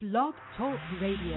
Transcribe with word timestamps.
Blog 0.00 0.32
Talk 0.56 0.80
Radio. 0.98 1.36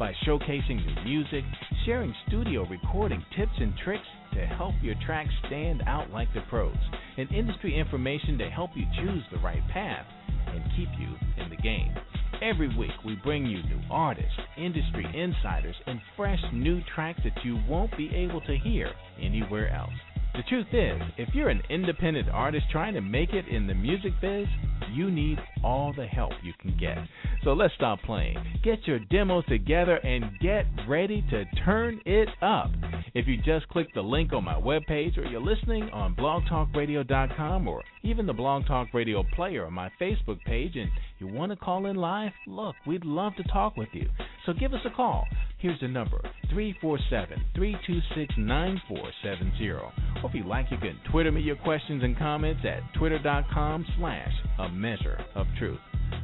by 0.00 0.14
showcasing 0.26 0.82
new 0.86 1.04
music, 1.04 1.44
sharing 1.84 2.14
studio 2.26 2.66
recording 2.70 3.22
tips 3.36 3.52
and 3.58 3.74
tricks 3.84 4.06
to 4.32 4.46
help 4.46 4.72
your 4.80 4.94
tracks 5.04 5.28
stand 5.46 5.82
out 5.86 6.10
like 6.10 6.32
the 6.32 6.40
pros, 6.48 6.74
and 7.18 7.30
industry 7.30 7.78
information 7.78 8.38
to 8.38 8.48
help 8.48 8.70
you 8.74 8.86
choose 8.96 9.22
the 9.30 9.38
right 9.40 9.62
path 9.68 10.06
and 10.46 10.64
keep 10.74 10.88
you 10.98 11.14
in 11.36 11.50
the 11.50 11.56
game. 11.56 11.94
Every 12.40 12.74
week, 12.78 12.92
we 13.04 13.16
bring 13.22 13.44
you 13.44 13.62
new 13.64 13.80
artists, 13.90 14.32
industry 14.56 15.04
insiders, 15.14 15.76
and 15.86 16.00
fresh 16.16 16.40
new 16.54 16.80
tracks 16.94 17.20
that 17.24 17.44
you 17.44 17.58
won't 17.68 17.94
be 17.98 18.08
able 18.14 18.40
to 18.40 18.56
hear 18.56 18.90
anywhere 19.20 19.68
else. 19.70 19.92
The 20.32 20.42
truth 20.48 20.68
is, 20.72 21.02
if 21.18 21.34
you're 21.34 21.48
an 21.50 21.60
independent 21.68 22.28
artist 22.30 22.64
trying 22.70 22.94
to 22.94 23.00
make 23.00 23.34
it 23.34 23.48
in 23.48 23.66
the 23.66 23.74
music 23.74 24.12
biz, 24.22 24.46
you 24.92 25.10
need 25.10 25.38
all 25.62 25.92
the 25.92 26.06
help 26.06 26.32
you 26.42 26.52
can 26.60 26.76
get. 26.78 26.98
So 27.42 27.54
let's 27.54 27.72
stop 27.74 28.00
playing. 28.02 28.36
Get 28.62 28.86
your 28.86 28.98
demos 28.98 29.44
together 29.48 29.96
and 29.96 30.38
get 30.40 30.66
ready 30.86 31.24
to 31.30 31.44
turn 31.64 32.00
it 32.04 32.28
up. 32.42 32.70
If 33.14 33.26
you 33.26 33.38
just 33.38 33.66
click 33.68 33.88
the 33.94 34.02
link 34.02 34.32
on 34.32 34.44
my 34.44 34.54
webpage 34.54 35.16
or 35.16 35.24
you're 35.24 35.40
listening 35.40 35.84
on 35.90 36.14
blogtalkradio.com 36.14 37.66
or 37.66 37.82
even 38.02 38.26
the 38.26 38.32
Blog 38.32 38.66
Talk 38.66 38.88
Radio 38.92 39.24
player 39.34 39.64
on 39.64 39.72
my 39.72 39.90
Facebook 40.00 40.38
page 40.44 40.76
and 40.76 40.90
you 41.18 41.28
want 41.28 41.50
to 41.50 41.56
call 41.56 41.86
in 41.86 41.96
live, 41.96 42.32
look, 42.46 42.76
we'd 42.86 43.04
love 43.06 43.34
to 43.36 43.42
talk 43.44 43.76
with 43.76 43.88
you. 43.92 44.08
So 44.44 44.52
give 44.52 44.74
us 44.74 44.80
a 44.84 44.90
call. 44.90 45.26
Here's 45.58 45.80
the 45.80 45.88
number 45.88 46.20
347 46.50 47.42
326 47.54 48.34
9470. 48.36 49.70
Or 49.70 49.92
if 50.24 50.34
you 50.34 50.44
like, 50.44 50.70
you 50.70 50.78
can 50.78 50.98
Twitter 51.10 51.32
me 51.32 51.40
your 51.40 51.56
questions 51.56 52.02
and 52.02 52.16
comments 52.18 52.62
at 52.64 52.80
twitter.com 52.98 53.86
slash 53.98 54.32
a 54.58 54.68
measure 54.68 55.18
of 55.34 55.46
truth. 55.58 55.80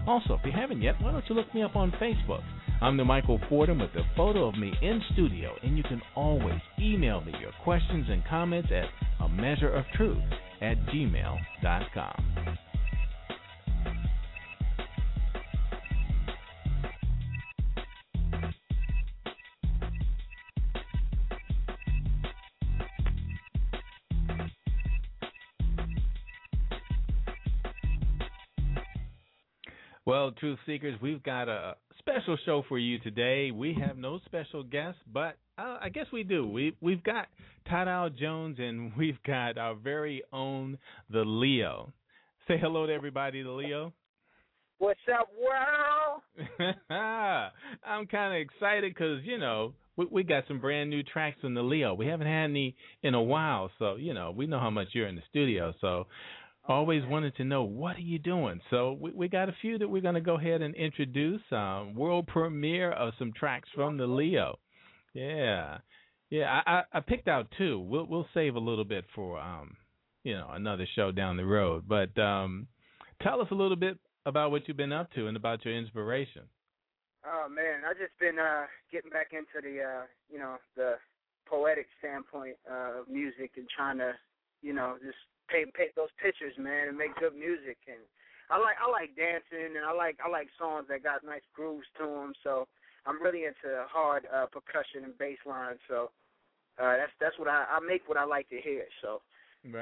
Also, 0.07 0.35
if 0.35 0.41
you 0.45 0.53
haven't 0.53 0.83
yet, 0.83 0.95
why 1.01 1.13
don't 1.13 1.25
you 1.29 1.35
look 1.35 1.53
me 1.55 1.63
up 1.63 1.77
on 1.77 1.93
Facebook? 1.93 2.43
I'm 2.81 2.97
the 2.97 3.05
Michael 3.05 3.41
Fordham 3.49 3.79
with 3.79 3.91
a 3.97 4.05
photo 4.17 4.49
of 4.49 4.57
me 4.57 4.73
in 4.83 5.01
studio, 5.13 5.55
and 5.63 5.77
you 5.77 5.83
can 5.83 6.03
always 6.15 6.61
email 6.79 7.23
me 7.23 7.33
your 7.41 7.53
questions 7.65 8.07
and 8.09 8.25
comments 8.27 8.69
at 8.71 8.87
a 9.25 9.29
measure 9.29 9.73
of 9.73 9.85
truth 9.95 10.23
at 10.61 10.77
gmail.com. 10.87 12.59
Well, 30.07 30.31
Truth 30.31 30.61
Seekers, 30.67 31.01
we've 31.03 31.21
got 31.25 31.49
a 31.49 31.75
special 31.99 32.39
show 32.47 32.63
for 32.69 32.79
you 32.79 33.01
today. 33.01 33.51
We 33.51 33.77
have 33.85 33.99
no 33.99 34.21
special 34.25 34.63
guests, 34.63 35.01
but 35.13 35.37
uh, 35.59 35.79
I 35.83 35.89
guess 35.89 36.07
we 36.13 36.23
do. 36.23 36.47
We 36.47 36.77
we've 36.81 37.03
got 37.03 37.27
Tadow 37.69 38.17
Jones 38.17 38.59
and 38.61 38.93
we've 38.97 39.21
got 39.27 39.59
our 39.59 39.75
very 39.75 40.23
own 40.33 40.79
the 41.11 41.25
Leo. 41.25 41.93
Say 42.47 42.55
hello 42.57 42.87
to 42.87 42.93
everybody, 42.93 43.43
the 43.43 43.51
Leo. 43.51 43.93
What's 44.79 45.01
up, 45.13 45.29
world? 45.37 46.71
I'm 47.85 48.07
kind 48.07 48.37
of 48.37 48.41
excited 48.41 48.95
because 48.95 49.25
you 49.25 49.39
know 49.39 49.73
we 49.97 50.07
we 50.09 50.23
got 50.23 50.45
some 50.47 50.61
brand 50.61 50.89
new 50.89 51.03
tracks 51.03 51.39
from 51.41 51.55
the 51.55 51.63
Leo. 51.63 51.95
We 51.95 52.07
haven't 52.07 52.29
had 52.29 52.45
any 52.45 52.77
in 53.03 53.15
a 53.15 53.23
while, 53.23 53.73
so 53.81 53.97
you 53.97 54.15
know 54.15 54.31
we 54.31 54.47
know 54.47 54.61
how 54.61 54.71
much 54.71 54.89
you're 54.93 55.09
in 55.09 55.17
the 55.17 55.23
studio. 55.31 55.75
So 55.81 56.07
always 56.69 57.03
wanted 57.07 57.37
to 57.37 57.45
know 57.45 57.63
what 57.63 57.97
are 57.97 58.01
you 58.01 58.19
doing. 58.19 58.61
So 58.71 58.97
we 59.01 59.13
we 59.13 59.29
got 59.29 59.49
a 59.49 59.57
few 59.61 59.79
that 59.79 59.89
we're 59.89 60.03
going 60.03 60.15
to 60.15 60.21
go 60.21 60.37
ahead 60.37 60.63
and 60.63 60.75
introduce. 60.75 61.43
Um, 61.51 61.95
world 61.95 62.27
premiere 62.27 62.93
of 62.93 63.15
some 63.19 63.33
tracks 63.33 63.69
from 63.75 63.97
the 63.97 64.07
Leo. 64.07 64.59
Yeah, 65.15 65.79
yeah. 66.31 66.61
I, 66.67 66.71
I 66.71 66.83
I 66.99 67.01
picked 67.01 67.29
out 67.29 67.49
two. 67.57 67.79
We'll 67.81 68.07
we'll 68.07 68.29
save 68.35 68.57
a 68.57 68.61
little 68.61 68.85
bit 68.85 69.05
for 69.15 69.39
um 69.39 69.77
you 70.25 70.35
know 70.35 70.49
another 70.53 70.87
show 70.95 71.13
down 71.13 71.37
the 71.37 71.45
road. 71.45 71.85
But 71.89 72.19
um 72.21 72.67
tell 73.23 73.41
us 73.41 73.49
a 73.51 73.55
little 73.55 73.77
bit 73.77 73.99
about 74.27 74.51
what 74.51 74.67
you've 74.67 74.77
been 74.77 74.93
up 74.93 75.13
to 75.13 75.29
and 75.29 75.37
about 75.37 75.65
your 75.65 75.77
inspiration. 75.77 76.43
Oh 77.25 77.49
man, 77.49 77.83
I've 77.89 77.99
just 77.99 78.19
been 78.21 78.39
uh 78.39 78.67
getting 78.93 79.11
back 79.11 79.29
into 79.33 79.63
the 79.63 79.83
uh 79.83 80.03
you 80.31 80.39
know 80.39 80.57
the 80.77 80.95
poetic 81.49 81.87
standpoint 82.01 82.57
of 82.71 83.09
music 83.09 83.53
and 83.57 83.67
trying 83.75 83.99
to 83.99 84.13
you 84.63 84.75
know 84.75 84.97
just 85.03 85.17
paint 85.49 85.73
paint 85.75 85.95
those 85.97 86.13
pictures, 86.21 86.55
man, 86.59 86.89
and 86.89 86.99
make 86.99 87.15
good 87.17 87.35
music. 87.35 87.79
And 87.87 88.03
I 88.51 88.59
like 88.59 88.77
I 88.79 88.91
like 88.91 89.17
dancing 89.17 89.77
and 89.77 89.85
I 89.85 89.93
like 89.93 90.19
I 90.25 90.29
like 90.29 90.49
songs 90.59 90.87
that 90.89 91.03
got 91.03 91.25
nice 91.25 91.45
grooves 91.55 91.87
to 91.99 92.07
them. 92.07 92.33
So 92.43 92.67
I'm 93.07 93.23
really 93.23 93.45
into 93.45 93.87
hard 93.91 94.27
uh, 94.31 94.47
percussion 94.47 95.05
and 95.05 95.19
bass 95.19 95.39
lines. 95.47 95.81
So 95.89 96.11
uh, 96.79 96.97
that's 96.97 97.15
that's 97.21 97.39
what 97.39 97.49
I 97.49 97.67
I 97.71 97.79
make 97.81 98.09
what 98.09 98.19
I 98.19 98.25
like 98.25 98.49
to 98.51 98.61
hear. 98.61 98.85
So 99.03 99.23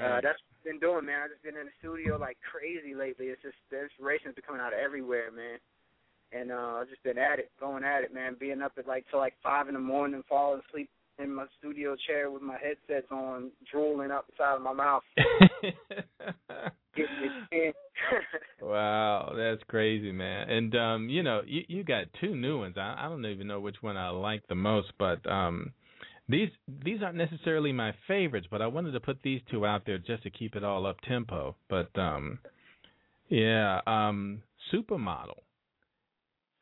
uh, 0.01 0.21
Right. 0.21 0.23
that's 0.23 0.41
what 0.41 0.57
I've 0.59 0.65
been 0.65 0.81
doing, 0.81 1.05
man. 1.07 1.23
I've 1.25 1.31
just 1.31 1.45
been 1.45 1.57
in 1.61 1.67
the 1.67 1.79
studio 1.79 2.17
like 2.17 2.39
crazy 2.43 2.95
lately. 2.95 3.27
It's 3.29 3.43
just 3.43 3.57
the 3.71 3.85
inspiration's 3.85 4.35
been 4.35 4.45
coming 4.47 4.63
out 4.63 4.73
of 4.73 4.81
everywhere, 4.81 5.31
man. 5.31 5.59
And 6.33 6.51
uh, 6.51 6.81
I've 6.83 6.89
just 6.89 7.03
been 7.05 7.19
at 7.19 7.39
it, 7.39 7.53
going 7.61 7.85
at 7.85 8.03
it, 8.03 8.13
man. 8.13 8.37
Being 8.41 8.63
up 8.63 8.73
at 8.79 8.89
like 8.89 9.05
till 9.11 9.21
like 9.21 9.35
five 9.43 9.69
in 9.69 9.75
the 9.75 9.81
morning, 9.81 10.25
falling 10.29 10.63
asleep 10.69 10.91
in 11.19 11.35
my 11.35 11.47
studio 11.59 11.97
chair 12.07 12.31
with 12.31 12.43
my 12.43 12.57
headsets 12.59 13.11
on, 13.11 13.51
drooling 13.71 14.11
out 14.11 14.27
the 14.27 14.33
side 14.37 14.57
of 14.57 14.63
my 14.63 14.73
mouth, 14.73 15.03
getting 16.97 17.07
it 17.23 17.33
in. 17.53 17.73
wow, 18.67 19.33
that's 19.37 19.63
crazy, 19.69 20.13
man. 20.13 20.51
And 20.51 20.75
um, 20.77 21.09
you 21.09 21.23
know, 21.23 21.43
you 21.47 21.63
you 21.69 21.85
got 21.85 22.07
two 22.21 22.35
new 22.35 22.59
ones. 22.59 22.75
I, 22.77 22.97
I 22.99 23.09
don't 23.09 23.25
even 23.27 23.47
know 23.47 23.61
which 23.61 23.77
one 23.81 23.97
I 23.97 24.11
like 24.11 24.47
the 24.49 24.55
most, 24.55 24.89
but 24.99 25.25
um, 25.31 25.73
these 26.29 26.51
these 26.85 27.03
aren't 27.03 27.17
necessarily 27.17 27.73
my 27.73 27.93
favorites, 28.09 28.49
but 28.51 28.63
I 28.63 28.67
wanted 28.67 28.93
to 28.93 29.01
put 29.01 29.19
these 29.23 29.41
two 29.51 29.67
out 29.67 29.83
there 29.87 29.99
just 29.99 30.23
to 30.25 30.31
keep 30.31 30.57
it 30.57 30.65
all 30.65 30.87
up 30.87 31.01
tempo. 31.07 31.55
But 31.69 31.91
um, 31.99 32.39
yeah, 33.29 33.81
um, 33.87 34.43
supermodel. 34.73 35.44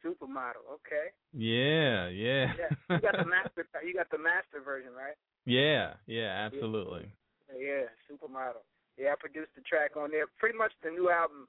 Supermodel, 0.05 0.67
okay. 0.83 1.15
Yeah, 1.33 2.09
yeah. 2.09 2.53
Yeah, 2.59 2.75
you 2.91 3.01
got 3.01 3.17
the 3.17 3.25
master. 3.37 3.67
You 3.85 3.95
got 3.95 4.11
the 4.11 4.19
master 4.19 4.61
version, 4.65 4.93
right? 4.93 5.15
yeah, 5.47 5.95
yeah, 6.07 6.47
absolutely. 6.47 7.11
Yeah, 7.57 7.87
supermodel. 8.11 8.63
Yeah, 8.99 9.13
I 9.13 9.17
produced 9.19 9.51
the 9.55 9.63
track 9.63 9.97
on 9.97 10.11
there. 10.11 10.27
Pretty 10.39 10.59
much 10.59 10.73
the 10.83 10.91
new 10.91 11.11
album. 11.11 11.49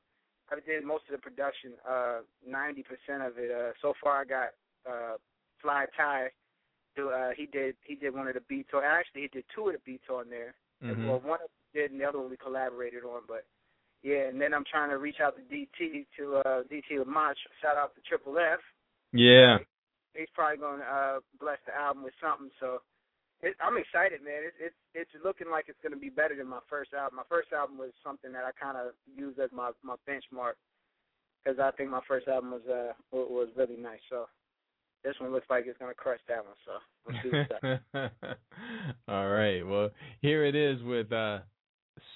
I 0.52 0.60
did 0.66 0.84
most 0.84 1.04
of 1.10 1.14
the 1.14 1.22
production. 1.22 1.74
Uh, 1.88 2.20
ninety 2.46 2.84
percent 2.84 3.24
of 3.24 3.38
it. 3.38 3.50
Uh, 3.52 3.72
so 3.82 3.94
far, 4.02 4.22
I 4.22 4.26
got 4.26 4.50
uh, 4.90 5.18
Fly 5.62 5.86
Ty. 5.98 6.30
Do 6.96 7.10
uh, 7.10 7.32
he 7.36 7.46
did 7.48 7.76
he 7.86 7.96
did 7.96 8.14
one 8.14 8.28
of 8.28 8.36
the 8.36 8.42
beats 8.48 8.70
on. 8.74 8.84
Actually, 8.84 9.22
he 9.24 9.28
did 9.30 9.46
two 9.56 9.68
of 9.68 9.74
the 9.74 9.80
beats 9.86 10.06
on 10.12 10.30
there. 10.30 10.54
Mhm. 10.84 11.08
Well, 11.08 11.20
one 11.24 11.40
of 11.42 11.50
them 11.50 11.74
did, 11.74 11.92
and 11.92 12.00
the 12.00 12.06
other 12.06 12.20
one 12.20 12.30
we 12.30 12.38
collaborated 12.38 13.04
on. 13.04 13.22
But 13.28 13.46
yeah, 14.04 14.28
and 14.28 14.40
then 14.40 14.54
I'm 14.54 14.68
trying 14.70 14.92
to 14.92 15.00
reach 15.00 15.24
out 15.24 15.36
to 15.40 15.44
DT 15.48 16.06
to 16.20 16.36
uh, 16.44 16.62
DT 16.68 17.00
Lamont. 17.00 17.38
Shout 17.62 17.78
out 17.78 17.96
to 17.96 18.02
Triple 18.04 18.38
F. 18.38 18.60
Yeah. 19.14 19.58
He's 20.14 20.28
probably 20.36 20.58
gonna 20.58 20.84
uh, 20.84 21.20
bless 21.40 21.58
the 21.66 21.74
album 21.74 22.04
with 22.04 22.14
something. 22.22 22.52
So 22.60 22.84
it, 23.42 23.56
I'm 23.64 23.78
excited, 23.78 24.22
man. 24.22 24.44
It's 24.44 24.76
it's 24.94 25.10
it's 25.10 25.24
looking 25.24 25.50
like 25.50 25.66
it's 25.68 25.80
gonna 25.82 25.98
be 25.98 26.10
better 26.10 26.36
than 26.36 26.48
my 26.48 26.60
first 26.70 26.94
album. 26.94 27.18
My 27.18 27.30
first 27.30 27.52
album 27.56 27.78
was 27.78 27.92
something 28.04 28.32
that 28.34 28.44
I 28.44 28.52
kind 28.60 28.78
of 28.78 28.92
used 29.08 29.40
as 29.40 29.50
my 29.56 29.72
my 29.82 29.96
benchmark 30.04 30.60
because 31.40 31.58
I 31.60 31.72
think 31.72 31.90
my 31.90 32.04
first 32.08 32.28
album 32.28 32.52
was 32.52 32.68
uh 32.68 32.92
was 33.12 33.50
really 33.56 33.78
nice. 33.78 34.04
So 34.10 34.28
this 35.04 35.16
one 35.20 35.32
looks 35.32 35.48
like 35.50 35.64
it's 35.66 35.80
gonna 35.80 35.96
crush 35.96 36.22
that 36.28 36.44
one. 36.44 36.60
So 36.68 36.74
we'll 37.08 37.18
see 37.24 37.32
what's 37.32 37.56
up. 37.96 38.38
All 39.08 39.30
right. 39.30 39.66
Well, 39.66 39.90
here 40.22 40.46
it 40.46 40.56
is 40.56 40.84
with 40.84 41.12
uh 41.12 41.40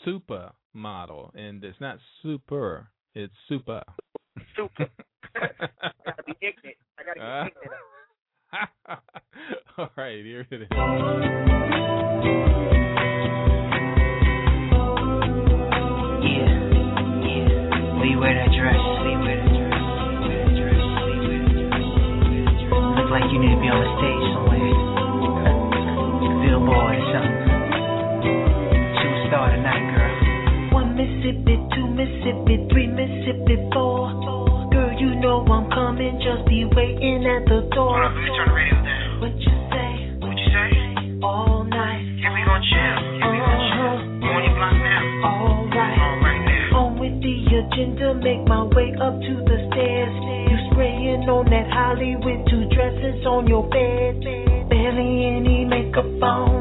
super 0.06 0.52
model 0.78 1.32
and 1.36 1.64
it's 1.64 1.80
not 1.82 1.98
super, 2.24 2.90
it's 3.14 3.34
super. 3.50 3.82
Super. 4.56 4.88
I 5.36 5.50
gotta 6.06 6.24
be 6.26 6.34
ignorant. 6.42 6.78
I 7.00 7.04
gotta 7.04 7.22
Uh. 7.22 7.46
ignorant. 7.48 7.74
All 9.78 9.90
right, 9.98 10.24
here 10.24 10.46
it 10.50 10.62
is. 10.62 10.68
Yeah, 15.18 16.46
yeah. 17.26 18.00
We 18.02 18.16
wear 18.18 18.34
that 18.38 18.52
dress. 18.54 18.78
We 18.78 19.14
wear 19.18 19.38
that 19.42 19.52
dress. 19.58 19.82
We 20.22 20.30
wear 20.30 20.38
that 20.46 20.54
dress. 20.58 20.78
We 20.78 21.16
wear 21.26 21.42
that 21.42 21.58
dress. 21.58 21.90
Look 22.98 23.10
like 23.10 23.28
you 23.34 23.40
need 23.42 23.54
to 23.56 23.62
be 23.62 23.70
on 23.74 23.80
the 23.82 23.90
stage 23.98 24.26
somewhere. 24.34 24.62
Billboard 26.46 26.96
or 26.98 27.06
something. 27.14 27.47
Mississippi, 31.28 31.60
two 31.76 31.88
Mississippi, 31.92 32.56
three 32.72 32.88
Mississippi, 32.88 33.60
four. 33.76 34.16
Girl, 34.72 34.96
you 34.96 35.20
know 35.20 35.44
I'm 35.44 35.68
coming. 35.72 36.16
Just 36.24 36.48
be 36.48 36.64
waiting 36.72 37.28
at 37.28 37.44
the 37.52 37.68
door. 37.76 38.00
Hold 38.00 38.08
on, 38.08 38.16
let 38.16 38.24
me 38.24 38.32
turn 38.32 38.48
the 38.48 38.56
radio 38.56 38.80
down. 38.80 39.20
What 39.20 39.36
you 39.36 39.52
say? 39.68 39.92
What 40.24 40.36
you 40.40 40.48
say? 40.56 40.72
All 41.20 41.68
night. 41.68 42.00
Yeah, 42.24 42.32
we 42.32 42.40
gon' 42.48 42.64
chill. 42.64 42.96
Yeah, 43.20 43.28
we 43.28 43.38
gon' 43.44 43.60
chill. 43.60 43.92
Uh-huh. 43.92 44.24
I'm 44.24 44.40
on 44.40 44.44
your 44.48 44.56
block 44.56 44.72
now. 44.72 45.04
All 45.28 45.68
right. 45.68 46.00
All 46.00 46.16
right 46.24 46.44
now. 46.48 46.80
On 46.80 46.96
with 46.96 47.20
the 47.20 47.36
agenda, 47.44 48.08
make 48.24 48.48
my 48.48 48.64
way 48.72 48.96
up 48.96 49.20
to 49.20 49.34
the 49.44 49.58
stairs. 49.68 50.16
You 50.48 50.58
spraying 50.72 51.28
on 51.28 51.44
that 51.52 51.68
Holly 51.76 52.16
with 52.24 52.40
two 52.48 52.72
dresses 52.72 53.20
on 53.28 53.52
your 53.52 53.68
bed. 53.68 54.24
Barely 54.72 55.12
any 55.28 55.68
makeup 55.68 56.08
on, 56.24 56.57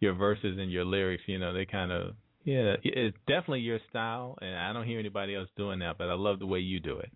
your 0.00 0.14
verses 0.14 0.58
and 0.58 0.72
your 0.72 0.84
lyrics, 0.84 1.22
you 1.26 1.38
know, 1.38 1.52
they 1.52 1.66
kind 1.66 1.92
of 1.92 2.14
yeah, 2.44 2.76
it's 2.82 3.16
definitely 3.28 3.60
your 3.60 3.78
style 3.90 4.36
and 4.40 4.56
I 4.56 4.72
don't 4.72 4.86
hear 4.86 4.98
anybody 4.98 5.34
else 5.36 5.48
doing 5.56 5.78
that, 5.80 5.98
but 5.98 6.08
I 6.08 6.14
love 6.14 6.38
the 6.38 6.46
way 6.46 6.58
you 6.58 6.80
do 6.80 6.98
it. 6.98 7.10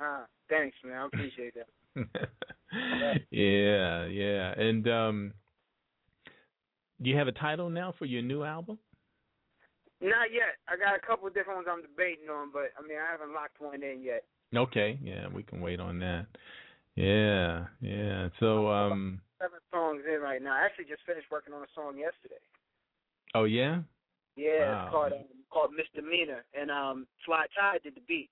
Ah, 0.00 0.24
thanks, 0.48 0.76
man. 0.84 0.96
I 0.96 1.06
appreciate 1.06 1.54
that. 1.54 1.68
yeah, 3.30 4.06
yeah. 4.06 4.52
And 4.56 4.88
um 4.88 5.32
do 7.02 7.10
you 7.10 7.16
have 7.16 7.28
a 7.28 7.32
title 7.32 7.70
now 7.70 7.94
for 7.98 8.06
your 8.06 8.22
new 8.22 8.42
album? 8.42 8.78
Not 10.00 10.32
yet. 10.32 10.56
I 10.68 10.76
got 10.76 10.96
a 10.96 11.06
couple 11.06 11.28
of 11.28 11.34
different 11.34 11.58
ones 11.58 11.68
I'm 11.70 11.82
debating 11.82 12.30
on, 12.30 12.50
but 12.52 12.70
I 12.78 12.86
mean 12.86 12.98
I 12.98 13.12
haven't 13.12 13.34
locked 13.34 13.60
one 13.60 13.82
in 13.82 14.02
yet. 14.02 14.24
Okay, 14.56 14.98
yeah, 15.02 15.26
we 15.28 15.42
can 15.42 15.60
wait 15.60 15.78
on 15.78 15.98
that. 15.98 16.26
Yeah, 16.96 17.66
yeah. 17.82 18.28
So 18.40 18.68
um 18.68 19.20
Seven 19.40 19.58
songs 19.72 20.02
in 20.12 20.20
right 20.20 20.42
now. 20.42 20.54
I 20.54 20.64
actually 20.64 20.86
just 20.86 21.02
finished 21.06 21.26
working 21.30 21.54
on 21.54 21.62
a 21.62 21.66
song 21.74 21.96
yesterday. 21.98 22.40
oh 23.34 23.44
yeah? 23.44 23.80
Yeah, 24.36 24.70
Wow. 24.70 24.84
it's 24.84 24.92
called 24.92 25.12
um, 25.12 25.24
called 25.50 25.70
Misdemeanor, 25.76 26.44
and 26.58 26.70
um, 26.70 27.06
Fly 27.24 27.46
Tide 27.58 27.80
did 27.82 27.94
the 27.94 28.00
beat. 28.08 28.30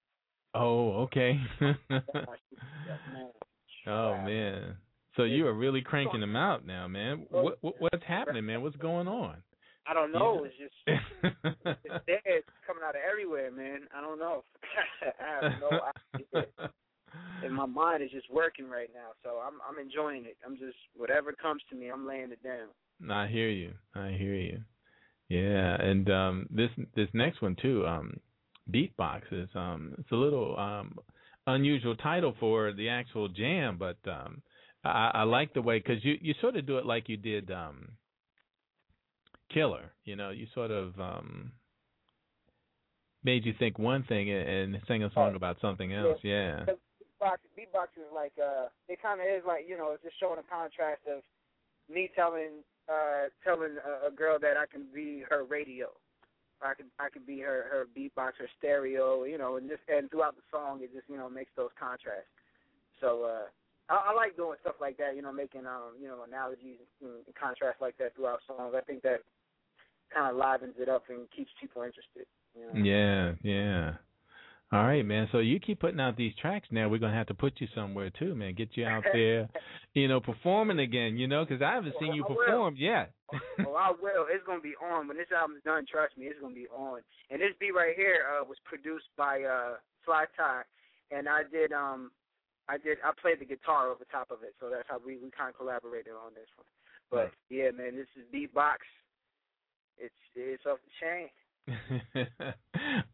Oh, 0.54 1.02
okay. 1.02 1.38
Oh 3.88 4.16
man. 4.16 4.76
So 5.16 5.22
you 5.22 5.46
are 5.46 5.54
really 5.54 5.80
cranking 5.80 6.20
them 6.20 6.34
out 6.36 6.66
now, 6.66 6.88
man. 6.88 7.24
What, 7.30 7.58
what 7.60 7.74
what's 7.80 8.04
happening, 8.06 8.44
man? 8.46 8.62
What's 8.62 8.76
going 8.76 9.06
on? 9.06 9.36
I 9.88 9.94
don't 9.94 10.10
know. 10.12 10.44
It's 10.44 10.54
just 10.58 10.74
it's 11.84 12.04
there. 12.06 12.20
It's 12.26 12.48
coming 12.66 12.82
out 12.84 12.96
of 12.96 13.00
everywhere, 13.08 13.52
man. 13.52 13.82
I 13.96 14.00
don't 14.00 14.18
know. 14.18 14.42
I 15.20 15.44
have 15.46 15.52
no 15.60 15.80
idea. 16.34 16.70
And 17.42 17.54
my 17.54 17.66
mind 17.66 18.02
is 18.02 18.10
just 18.10 18.30
working 18.32 18.68
right 18.68 18.88
now, 18.94 19.10
so 19.22 19.40
I'm 19.46 19.54
I'm 19.68 19.78
enjoying 19.78 20.24
it. 20.24 20.36
I'm 20.44 20.56
just 20.56 20.76
whatever 20.96 21.32
comes 21.32 21.62
to 21.70 21.76
me, 21.76 21.90
I'm 21.90 22.06
laying 22.06 22.32
it 22.32 22.42
down. 22.42 22.68
I 23.10 23.26
hear 23.26 23.50
you. 23.50 23.72
I 23.94 24.10
hear 24.10 24.34
you. 24.34 24.60
Yeah, 25.28 25.74
and 25.80 26.10
um 26.10 26.46
this 26.50 26.70
this 26.94 27.08
next 27.12 27.42
one 27.42 27.56
too, 27.60 27.86
um 27.86 28.18
Beatbox 28.70 29.22
is 29.32 29.48
um 29.54 29.94
it's 29.98 30.10
a 30.12 30.16
little 30.16 30.58
um 30.58 30.96
unusual 31.46 31.96
title 31.96 32.34
for 32.40 32.72
the 32.72 32.88
actual 32.88 33.28
jam, 33.28 33.76
but 33.78 33.98
um 34.10 34.42
I, 34.84 35.10
I 35.14 35.22
like 35.24 35.52
the 35.52 35.62
way 35.62 35.78
because 35.78 36.04
you 36.04 36.16
you 36.20 36.34
sort 36.40 36.56
of 36.56 36.66
do 36.66 36.78
it 36.78 36.86
like 36.86 37.08
you 37.08 37.16
did 37.16 37.50
um 37.50 37.92
Killer. 39.52 39.92
You 40.04 40.16
know, 40.16 40.30
you 40.30 40.46
sort 40.54 40.70
of 40.70 40.98
um 40.98 41.52
made 43.24 43.44
you 43.44 43.54
think 43.58 43.78
one 43.78 44.04
thing 44.04 44.30
and, 44.30 44.74
and 44.74 44.82
sing 44.86 45.02
a 45.02 45.12
song 45.12 45.34
about 45.34 45.58
something 45.60 45.92
else. 45.92 46.18
Yeah. 46.22 46.64
Beatbox, 47.22 47.38
beatbox 47.56 47.88
is 47.96 48.10
like 48.14 48.32
uh, 48.36 48.68
it 48.88 49.00
kind 49.00 49.20
of 49.20 49.26
is 49.26 49.42
like 49.46 49.64
you 49.68 49.76
know, 49.76 49.92
it's 49.92 50.02
just 50.02 50.20
showing 50.20 50.38
a 50.38 50.46
contrast 50.50 51.02
of 51.08 51.22
me 51.92 52.10
telling 52.14 52.62
uh 52.88 53.32
telling 53.42 53.76
a, 53.80 54.08
a 54.08 54.10
girl 54.10 54.38
that 54.38 54.56
I 54.56 54.66
can 54.66 54.86
be 54.94 55.24
her 55.28 55.44
radio. 55.44 55.88
I 56.62 56.74
could 56.74 56.86
I 56.98 57.08
could 57.08 57.26
be 57.26 57.40
her 57.40 57.66
her 57.70 57.86
beatbox, 57.96 58.36
her 58.38 58.48
stereo, 58.58 59.24
you 59.24 59.38
know, 59.38 59.56
and 59.56 59.68
just 59.68 59.82
and 59.88 60.10
throughout 60.10 60.36
the 60.36 60.42
song 60.50 60.80
it 60.82 60.92
just 60.92 61.08
you 61.08 61.16
know 61.16 61.28
makes 61.28 61.52
those 61.56 61.70
contrasts. 61.78 62.28
So 63.00 63.24
uh, 63.24 63.48
I, 63.88 64.12
I 64.12 64.14
like 64.14 64.36
doing 64.36 64.56
stuff 64.60 64.76
like 64.80 64.96
that, 64.98 65.16
you 65.16 65.22
know, 65.22 65.32
making 65.32 65.66
um 65.66 65.96
you 66.00 66.08
know 66.08 66.24
analogies 66.26 66.80
and 67.00 67.24
contrasts 67.38 67.80
like 67.80 67.96
that 67.98 68.14
throughout 68.14 68.40
songs. 68.46 68.74
I 68.76 68.80
think 68.80 69.02
that 69.02 69.20
kind 70.12 70.30
of 70.30 70.36
livens 70.36 70.74
it 70.78 70.88
up 70.88 71.04
and 71.08 71.28
keeps 71.36 71.50
people 71.60 71.82
interested. 71.82 72.26
You 72.56 72.66
know? 72.66 72.84
Yeah, 72.84 73.32
yeah. 73.42 73.92
All 74.76 74.84
right, 74.84 75.06
man. 75.06 75.26
So 75.32 75.38
you 75.38 75.58
keep 75.58 75.80
putting 75.80 76.00
out 76.00 76.18
these 76.18 76.34
tracks 76.38 76.68
now. 76.70 76.86
We're 76.90 77.00
gonna 77.00 77.16
have 77.16 77.28
to 77.28 77.34
put 77.34 77.54
you 77.62 77.68
somewhere 77.74 78.10
too, 78.10 78.34
man. 78.34 78.52
Get 78.52 78.76
you 78.76 78.84
out 78.84 79.04
there, 79.10 79.48
you 79.94 80.06
know, 80.06 80.20
performing 80.20 80.80
again. 80.80 81.16
You 81.16 81.26
know, 81.26 81.46
because 81.46 81.62
I 81.62 81.72
haven't 81.72 81.94
seen 81.98 82.12
you 82.12 82.22
I 82.22 82.28
will. 82.28 82.36
perform 82.36 82.74
yet. 82.76 83.12
oh, 83.64 83.72
I 83.72 83.88
will. 83.96 84.28
It's 84.28 84.44
gonna 84.44 84.60
be 84.60 84.74
on 84.76 85.08
when 85.08 85.16
this 85.16 85.32
album's 85.32 85.64
done. 85.64 85.86
Trust 85.90 86.18
me, 86.18 86.26
it's 86.26 86.38
gonna 86.42 86.54
be 86.54 86.68
on. 86.68 87.00
And 87.30 87.40
this 87.40 87.56
beat 87.58 87.72
right 87.72 87.96
here 87.96 88.28
uh, 88.28 88.44
was 88.44 88.58
produced 88.68 89.08
by 89.16 89.48
uh, 89.48 89.80
Fly 90.04 90.26
Tie, 90.36 90.68
and 91.10 91.26
I 91.26 91.40
did 91.50 91.72
um, 91.72 92.10
I 92.68 92.76
did 92.76 92.98
I 93.00 93.16
played 93.16 93.40
the 93.40 93.48
guitar 93.48 93.88
over 93.88 94.04
top 94.12 94.28
of 94.30 94.42
it, 94.42 94.52
so 94.60 94.68
that's 94.68 94.88
how 94.92 95.00
we 95.00 95.16
we 95.16 95.32
kind 95.32 95.48
of 95.48 95.56
collaborated 95.56 96.12
on 96.12 96.36
this 96.36 96.52
one. 96.52 96.68
But 97.08 97.32
yeah, 97.48 97.72
man, 97.72 97.96
this 97.96 98.12
is 98.12 98.28
beatbox. 98.28 98.84
It's 99.96 100.20
it's 100.36 100.66
off 100.66 100.84
the 100.84 100.92
chain. 101.00 101.32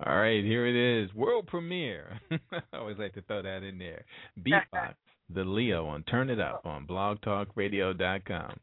All 0.06 0.16
right, 0.16 0.44
here 0.44 0.66
it 0.66 1.04
is. 1.04 1.14
World 1.14 1.46
premiere. 1.46 2.20
I 2.52 2.60
always 2.74 2.98
like 2.98 3.14
to 3.14 3.22
throw 3.22 3.42
that 3.42 3.62
in 3.62 3.78
there. 3.78 4.04
Beatbox, 4.42 4.94
the 5.34 5.44
Leo 5.44 5.86
on 5.86 6.02
Turn 6.04 6.30
It 6.30 6.40
Up 6.40 6.66
on 6.66 6.86
blogtalkradio.com. 6.86 8.56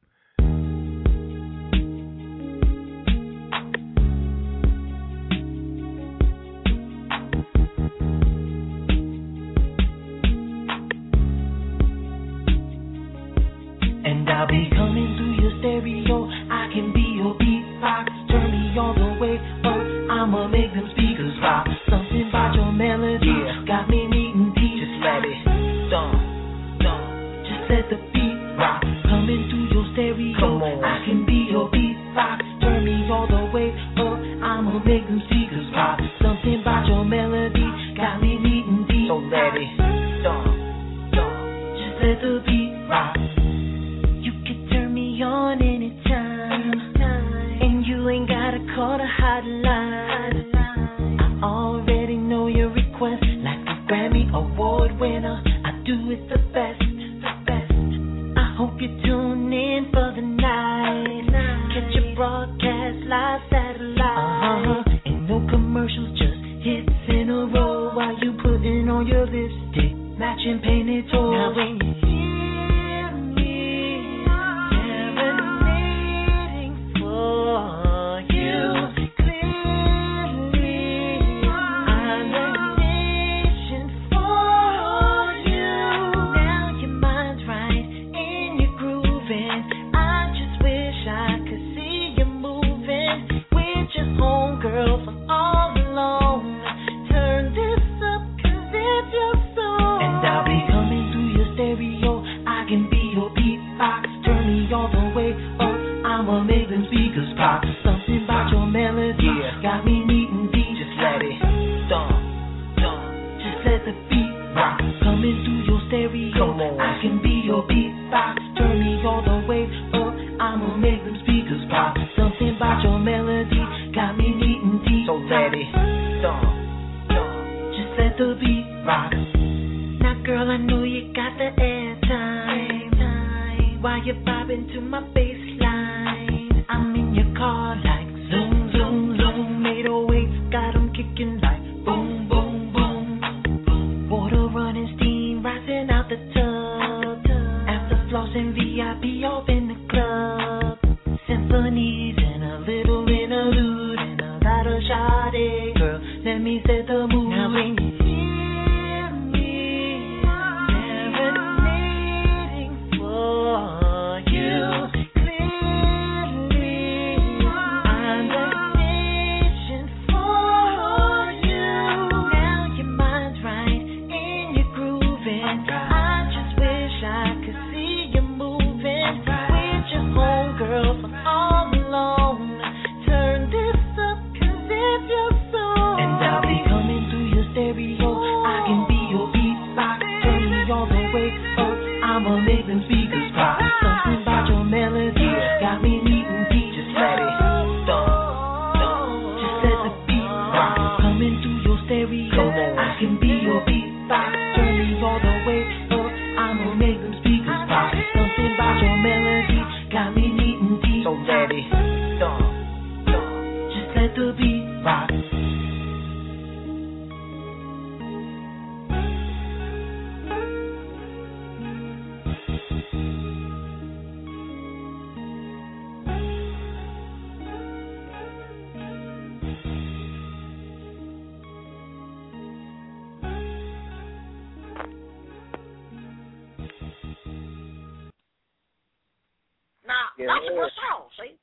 Yeah. 240.19 240.35
that's 240.35 240.51
a 240.51 240.53
good 240.53 240.75
song, 240.83 241.07
see? 241.15 241.39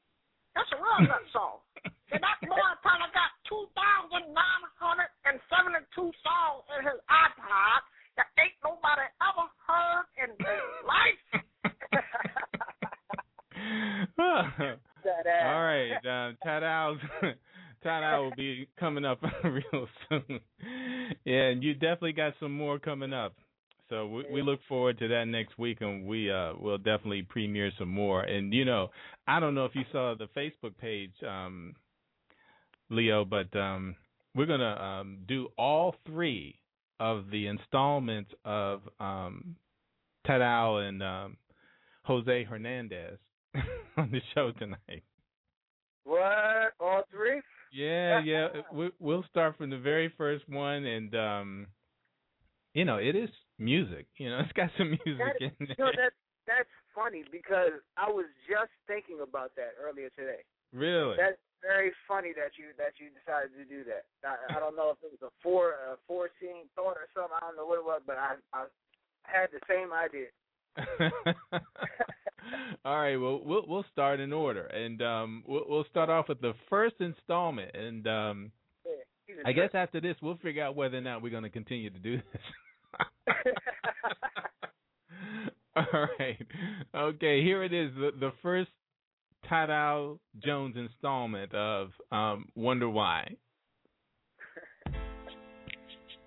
That's 0.52 0.68
a 0.76 0.76
real 0.76 1.08
good 1.08 1.26
song. 1.32 1.64
And 2.06 2.22
that 2.22 2.38
boy 2.46 2.54
probably 2.86 3.10
got 3.10 3.34
2,972 3.50 4.30
songs 5.98 6.62
in 6.78 6.86
his 6.86 7.02
iPod 7.10 7.82
that 8.14 8.30
ain't 8.38 8.54
nobody 8.62 9.10
ever 9.26 9.50
heard 9.66 10.06
in 10.22 10.30
their 10.38 10.70
life. 10.86 11.18
All 14.22 14.46
right, 14.54 15.26
ass. 15.26 15.50
All 15.50 15.66
right, 15.66 15.98
um, 16.06 16.38
Tadow's 16.46 17.02
Tadow 17.84 18.22
will 18.22 18.36
be 18.36 18.68
coming 18.78 19.04
up 19.04 19.20
real 19.44 19.88
soon. 20.08 20.40
Yeah, 21.24 21.48
and 21.50 21.62
you 21.62 21.74
definitely 21.74 22.12
got 22.12 22.34
some 22.38 22.52
more 22.52 22.78
coming 22.78 23.12
up. 23.12 23.34
So 23.88 24.06
we, 24.08 24.24
we 24.32 24.42
look 24.42 24.60
forward 24.68 24.98
to 24.98 25.08
that 25.08 25.24
next 25.26 25.58
week, 25.58 25.80
and 25.80 26.06
we 26.06 26.30
uh 26.30 26.52
will 26.58 26.78
definitely 26.78 27.22
premiere 27.22 27.70
some 27.78 27.88
more. 27.88 28.22
And 28.22 28.52
you 28.52 28.64
know, 28.64 28.90
I 29.26 29.40
don't 29.40 29.54
know 29.54 29.64
if 29.64 29.74
you 29.74 29.84
saw 29.92 30.14
the 30.14 30.28
Facebook 30.36 30.76
page, 30.78 31.12
um, 31.26 31.74
Leo, 32.90 33.24
but 33.24 33.54
um, 33.56 33.94
we're 34.34 34.46
gonna 34.46 34.76
um 34.76 35.18
do 35.28 35.48
all 35.56 35.94
three 36.06 36.58
of 36.98 37.30
the 37.30 37.46
installments 37.46 38.30
of 38.44 38.82
um 38.98 39.56
Tadow 40.26 40.88
and 40.88 41.02
um 41.02 41.36
Jose 42.04 42.44
Hernandez 42.44 43.18
on 43.96 44.10
the 44.10 44.20
show 44.34 44.52
tonight. 44.58 45.02
What? 46.04 46.74
All 46.80 47.02
three? 47.10 47.40
Yeah, 47.72 48.20
yeah. 48.24 48.48
We, 48.72 48.90
we'll 49.00 49.24
start 49.30 49.56
from 49.58 49.70
the 49.70 49.78
very 49.78 50.12
first 50.16 50.48
one, 50.48 50.84
and 50.84 51.14
um, 51.14 51.66
you 52.74 52.84
know, 52.84 52.96
it 52.96 53.16
is 53.16 53.30
music. 53.58 54.06
You 54.16 54.30
know, 54.30 54.38
it's 54.44 54.52
got 54.52 54.70
some 54.78 54.90
music 55.04 55.38
That, 55.40 55.40
in 55.40 55.52
you 55.60 55.74
know, 55.78 55.90
that's 55.96 56.14
that's 56.46 56.70
funny 56.94 57.24
because 57.30 57.82
I 57.96 58.08
was 58.08 58.26
just 58.48 58.70
thinking 58.86 59.18
about 59.22 59.52
that 59.56 59.74
earlier 59.82 60.10
today. 60.16 60.42
really? 60.72 61.16
That's 61.18 61.38
very 61.62 61.90
funny 62.06 62.30
that 62.36 62.54
you 62.58 62.70
that 62.78 62.94
you 63.00 63.10
decided 63.10 63.50
to 63.58 63.64
do 63.64 63.82
that. 63.90 64.04
I, 64.22 64.56
I 64.56 64.60
don't 64.60 64.76
know 64.76 64.90
if 64.94 64.98
it 65.02 65.10
was 65.10 65.22
a 65.26 65.32
four 65.42 65.72
a 65.90 65.96
foreseen 66.06 66.68
thought 66.76 66.96
or 66.96 67.08
something. 67.14 67.34
I 67.36 67.40
don't 67.40 67.56
know 67.56 67.66
what 67.66 67.78
it 67.78 67.84
was, 67.84 68.02
but 68.06 68.16
I 68.16 68.36
I 68.52 68.66
had 69.24 69.48
the 69.52 69.60
same 69.68 69.90
idea. 69.92 70.30
All 72.84 72.96
right. 73.00 73.16
Well, 73.16 73.40
we'll 73.44 73.64
we'll 73.66 73.84
start 73.92 74.20
in 74.20 74.32
order, 74.32 74.66
and 74.66 75.02
um, 75.02 75.42
we'll 75.46 75.64
we'll 75.68 75.84
start 75.90 76.10
off 76.10 76.28
with 76.28 76.40
the 76.40 76.52
first 76.70 76.96
installment, 77.00 77.74
and 77.74 78.06
um, 78.06 78.52
Yeah, 78.84 79.34
I 79.44 79.52
guess 79.52 79.70
after 79.74 80.00
this, 80.00 80.16
we'll 80.22 80.36
figure 80.38 80.62
out 80.62 80.76
whether 80.76 80.98
or 80.98 81.00
not 81.00 81.22
we're 81.22 81.30
going 81.30 81.42
to 81.42 81.50
continue 81.50 81.90
to 81.90 81.98
do 81.98 82.18
this. 82.18 82.42
All 85.76 86.08
right. 86.18 86.46
Okay, 86.94 87.42
here 87.42 87.62
it 87.62 87.72
is. 87.72 87.92
The, 87.94 88.10
the 88.18 88.32
first 88.42 88.70
Tadow 89.50 90.18
Jones 90.42 90.76
installment 90.76 91.54
of 91.54 91.90
um, 92.10 92.48
Wonder 92.54 92.88
Why. 92.88 93.36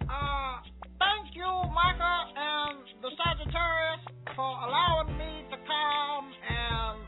Uh, 0.01 0.58
thank 0.97 1.36
you, 1.36 1.45
Michael 1.45 2.34
and 2.36 2.79
the 3.01 3.10
Sagittarius, 3.17 4.01
for 4.36 4.58
allowing 4.65 5.17
me 5.17 5.43
to 5.51 5.58
come 5.58 6.32
and 6.49 6.99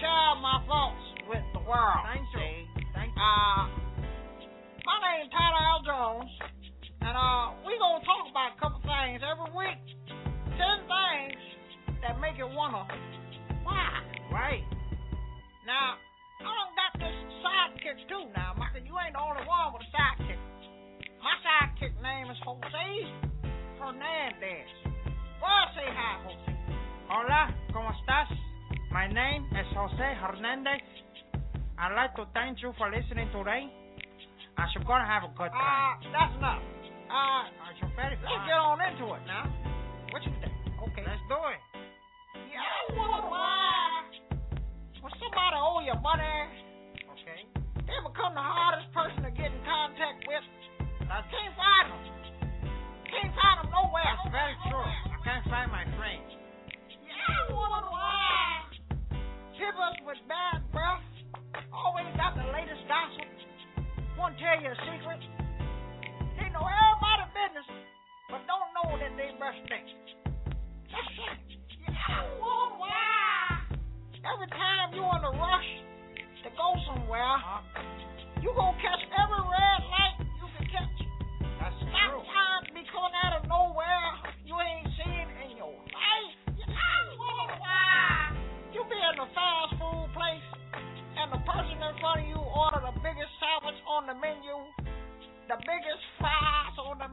share 0.00 0.34
my 0.40 0.62
thoughts 0.66 1.04
with 1.28 1.44
the 1.54 1.60
world. 1.60 2.06
Thank 2.06 2.26
you. 2.34 2.66
Thank 2.94 3.12
you. 3.14 3.22
Uh, 3.22 3.68
my 4.86 4.96
name's 5.02 5.30
Tyler 5.30 5.64
L. 5.70 5.82
Jones, 5.84 6.30
and 7.00 7.14
uh, 7.16 7.56
we 7.66 7.76
gonna 7.78 8.04
talk 8.04 8.28
about 8.30 8.56
a 8.56 8.58
couple 8.60 8.80
things 8.84 9.20
every 9.24 9.50
week. 9.56 9.80
Ten 10.56 10.78
things 10.84 11.40
that 12.02 12.20
make 12.20 12.36
you 12.36 12.46
wonder 12.52 12.84
why. 13.64 14.00
Right. 14.32 14.64
Now, 15.66 15.96
I 16.40 16.44
done 16.44 16.72
got 16.76 16.92
this 17.00 17.16
sidekick 17.44 17.98
too. 18.08 18.28
Now, 18.36 18.54
Michael, 18.56 18.84
you 18.84 18.94
ain't 19.00 19.14
the 19.14 19.20
only 19.22 19.44
one 19.48 19.72
with 19.72 19.82
a 19.84 19.90
sidekick. 19.92 20.40
My 21.20 21.34
sidekick 21.44 21.94
name 22.02 22.30
is 22.30 22.38
Jose 22.44 22.88
Hernandez. 23.80 24.68
Well, 25.40 25.64
say 25.76 25.88
hi, 25.88 26.20
Jose. 26.24 26.52
Hola, 27.08 27.50
¿cómo 27.72 27.90
estás? 27.96 28.28
My 28.92 29.06
name 29.08 29.44
is 29.56 29.66
Jose 29.74 30.08
Hernandez. 30.20 30.80
I'd 31.78 31.94
like 31.96 32.14
to 32.16 32.26
thank 32.34 32.60
you 32.62 32.72
for 32.76 32.90
listening 32.90 33.28
today. 33.32 33.66
And 34.58 34.68
you're 34.74 34.84
gonna 34.84 35.06
have 35.06 35.24
a 35.24 35.32
good 35.36 35.48
Uh, 35.48 35.56
time. 35.56 36.12
that's 36.12 36.34
enough. 36.36 36.62
Uh, 37.10 37.42
Are 37.50 37.74
you 37.74 37.86
very 37.98 38.14
let's 38.22 38.46
get 38.46 38.54
on 38.54 38.78
into 38.86 39.02
it 39.18 39.22
now. 39.26 39.50
What 40.14 40.22
you 40.22 40.30
think? 40.38 40.54
Okay. 40.78 41.02
Let's 41.02 41.22
do 41.26 41.38
it. 41.50 41.60
Yeah, 42.54 42.62
I 42.62 42.82
wonder 42.94 43.26
why. 43.26 44.06
When 45.02 45.12
somebody 45.18 45.58
owe 45.58 45.82
you 45.82 45.96
money, 45.98 46.38
Okay. 47.18 47.40
they 47.82 47.98
become 48.06 48.34
the 48.38 48.42
hardest 48.46 48.94
person 48.94 49.26
to 49.26 49.30
get 49.34 49.50
in 49.50 49.58
contact 49.66 50.22
with. 50.22 50.44
I 51.10 51.26
can't 51.26 51.54
find 51.58 51.86
them. 51.90 52.02
Can't 53.10 53.34
find 53.34 53.56
them 53.66 53.68
nowhere. 53.74 54.06
That's 54.06 54.30
very 54.30 54.54
true. 54.70 54.86
I 55.10 55.18
can't 55.26 55.44
find 55.50 55.66
my 55.74 55.82
friend. 55.98 56.22
Yeah, 56.94 57.26
I 57.26 57.50
wonder 57.50 57.90
why. 57.90 58.70
People 59.58 59.90
with 60.06 60.22
bad 60.30 60.62
breath 60.70 61.02
always 61.74 62.06
got 62.14 62.38
the 62.38 62.46
latest 62.54 62.86
gossip. 62.86 63.26
Won't 64.14 64.38
tell 64.38 64.62
you 64.62 64.70
a 64.70 64.78
secret 64.86 65.20
know 66.60 66.68
everybody 66.68 67.24
business, 67.32 67.64
but 68.28 68.44
don't 68.44 68.68
know 68.76 68.92
that 69.00 69.16
they 69.16 69.32
breast 69.40 69.64
next. 69.72 69.96
Every 74.20 74.52
time 74.52 74.92
you 74.92 75.00
on 75.00 75.24
a 75.24 75.32
rush 75.32 75.70
to 76.44 76.52
go 76.52 76.76
somewhere, 76.86 77.24
uh-huh. 77.24 77.64
you 78.44 78.52
gonna 78.52 78.76
catch 78.78 79.00
every 79.16 79.40
red 79.42 79.80
light 79.88 80.20
you 80.38 80.46
can 80.54 80.68
catch. 80.68 80.98
That's 81.56 81.72
Stop 81.88 82.20
true. 82.20 82.28
time 82.28 82.68
be 82.76 82.84
coming 82.92 83.16
out 83.24 83.40
of 83.40 83.48
nowhere 83.48 84.12
you 84.44 84.52
ain't 84.60 84.92
seen 85.00 85.24
in 85.40 85.56
your 85.56 85.72
life. 85.72 86.36
You 88.70 88.86
be 88.86 88.94
in 88.94 89.18
a 89.18 89.26
fast 89.34 89.74
food 89.82 90.06
place 90.14 90.46
and 91.18 91.26
the 91.34 91.42
person 91.42 91.74
in 91.74 91.92
front 91.98 92.22
of 92.22 92.26
you 92.30 92.38
ordered 92.38 92.86
the 92.86 92.94
biggest 93.02 93.32
sandwich 93.42 93.74
on 93.88 94.06
the 94.06 94.14
menu 94.14 94.54
the 95.50 95.58
biggest 95.66 96.04
fries 96.22 96.78
on 96.78 97.02
the 97.02 97.10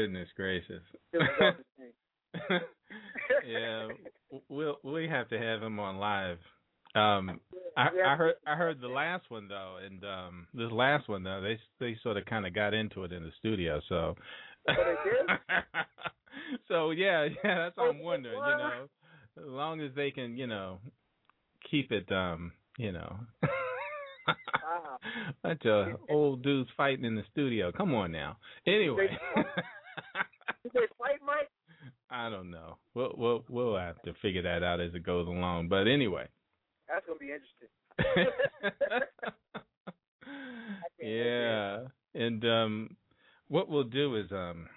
goodness 0.00 0.28
gracious. 0.36 0.82
It 1.12 1.18
was 1.18 1.54
everything. 2.38 2.60
yeah, 3.48 3.88
we'll 4.48 4.78
we 4.82 5.08
have 5.08 5.28
to 5.30 5.38
have 5.38 5.62
him 5.62 5.78
on 5.80 5.96
live. 5.96 6.38
Um, 6.94 7.40
I, 7.76 7.88
I 8.06 8.16
heard 8.16 8.34
I 8.46 8.54
heard 8.56 8.80
the 8.80 8.88
last 8.88 9.30
one 9.30 9.48
though, 9.48 9.76
and 9.84 10.02
um, 10.04 10.46
this 10.54 10.70
last 10.70 11.08
one 11.08 11.22
though, 11.22 11.40
they 11.40 11.58
they 11.80 11.96
sort 12.02 12.16
of 12.16 12.24
kind 12.26 12.46
of 12.46 12.54
got 12.54 12.74
into 12.74 13.04
it 13.04 13.12
in 13.12 13.22
the 13.22 13.32
studio. 13.38 13.80
So, 13.88 14.16
Oh, 14.68 14.74
so 16.68 16.90
yeah, 16.90 17.28
yeah, 17.44 17.58
that's 17.64 17.76
what 17.76 17.90
I'm 17.90 18.00
wondering. 18.00 18.36
You 18.36 18.56
know, 18.56 18.88
as 19.38 19.44
long 19.46 19.80
as 19.80 19.90
they 19.94 20.10
can, 20.10 20.36
you 20.36 20.46
know, 20.46 20.78
keep 21.70 21.92
it, 21.92 22.10
um, 22.10 22.52
you 22.78 22.92
know. 22.92 23.16
Bunch 25.42 25.64
of 25.66 26.00
old 26.10 26.42
dudes 26.42 26.68
fighting 26.76 27.04
in 27.04 27.14
the 27.14 27.22
studio. 27.30 27.70
Come 27.70 27.94
on 27.94 28.10
now. 28.10 28.38
Anyway. 28.66 29.06
Did 30.62 30.72
they 30.72 30.86
fight 30.98 31.20
Mike? 31.24 31.50
I 32.10 32.30
don't 32.30 32.50
know. 32.50 32.78
We'll 32.94 33.14
we'll 33.16 33.44
we'll 33.48 33.76
have 33.76 34.00
to 34.02 34.14
figure 34.22 34.42
that 34.42 34.62
out 34.62 34.80
as 34.80 34.94
it 34.94 35.02
goes 35.02 35.26
along. 35.26 35.68
But 35.68 35.88
anyway. 35.88 36.28
That's 36.88 37.04
gonna 37.06 37.18
be 37.18 37.32
interesting. 37.32 38.32
yeah. 41.00 41.80
And 42.14 42.44
um 42.44 42.96
what 43.48 43.68
we'll 43.68 43.84
do 43.84 44.16
is 44.16 44.30
um 44.30 44.68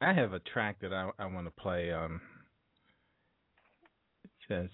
I 0.00 0.12
have 0.12 0.32
a 0.32 0.40
track 0.40 0.80
that 0.82 0.92
I 0.92 1.10
I 1.18 1.26
want 1.26 1.46
to 1.46 1.62
play 1.62 1.92
um 1.92 2.20
it 4.24 4.30
says 4.48 4.70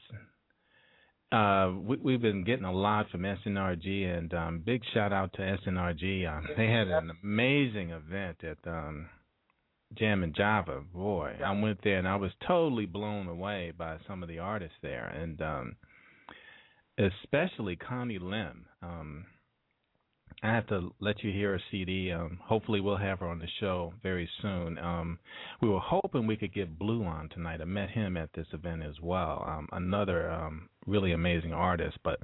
uh 1.31 1.73
we 1.77 1.97
we've 1.99 2.23
been 2.23 2.45
getting 2.45 2.65
a 2.65 2.73
lot 2.73 3.11
from 3.11 3.23
SNRG 3.23 4.17
and 4.19 4.33
um 4.33 4.63
big 4.65 4.83
shout 4.95 5.13
out 5.13 5.33
to 5.35 5.41
SNRG. 5.41 6.27
Um 6.27 6.47
they 6.57 6.67
had 6.67 6.89
an 6.89 7.11
amazing 7.23 7.91
event 7.91 8.39
at 8.43 8.59
um 8.67 9.09
Jam 9.95 10.23
and 10.23 10.35
Java. 10.35 10.83
Boy, 10.93 11.35
I 11.45 11.53
went 11.59 11.81
there 11.83 11.99
and 11.99 12.09
I 12.09 12.17
was 12.17 12.31
totally 12.47 12.87
blown 12.87 13.27
away 13.27 13.73
by 13.77 13.97
some 14.07 14.23
of 14.23 14.29
the 14.29 14.39
artists 14.39 14.77
there 14.83 15.07
and 15.07 15.41
um 15.43 15.77
especially 16.99 17.77
Connie 17.77 18.19
Lim. 18.19 18.67
Um 18.83 19.27
I 20.43 20.55
have 20.55 20.69
to 20.69 20.93
let 21.01 21.25
you 21.25 21.33
hear 21.33 21.57
a 21.57 21.61
CD. 21.71 22.13
Um, 22.13 22.39
hopefully, 22.43 22.81
we'll 22.81 22.97
have 22.97 23.19
her 23.21 23.29
on 23.29 23.41
the 23.41 23.49
show 23.59 23.93
very 24.03 24.29
soon. 24.41 24.79
Um, 24.79 25.19
we 25.61 25.69
were 25.69 25.81
hoping 25.81 26.27
we 26.27 26.37
could 26.37 26.55
get 26.55 26.79
Blue 26.79 27.05
on 27.05 27.29
tonight. 27.31 27.61
I 27.61 27.65
met 27.65 27.91
him 27.91 28.17
at 28.17 28.33
this 28.35 28.47
event 28.53 28.83
as 28.85 28.95
well. 29.03 29.45
Um, 29.49 29.69
another 29.73 30.31
um, 30.31 30.69
really 30.87 31.13
amazing 31.13 31.53
artist. 31.53 31.99
But 32.05 32.21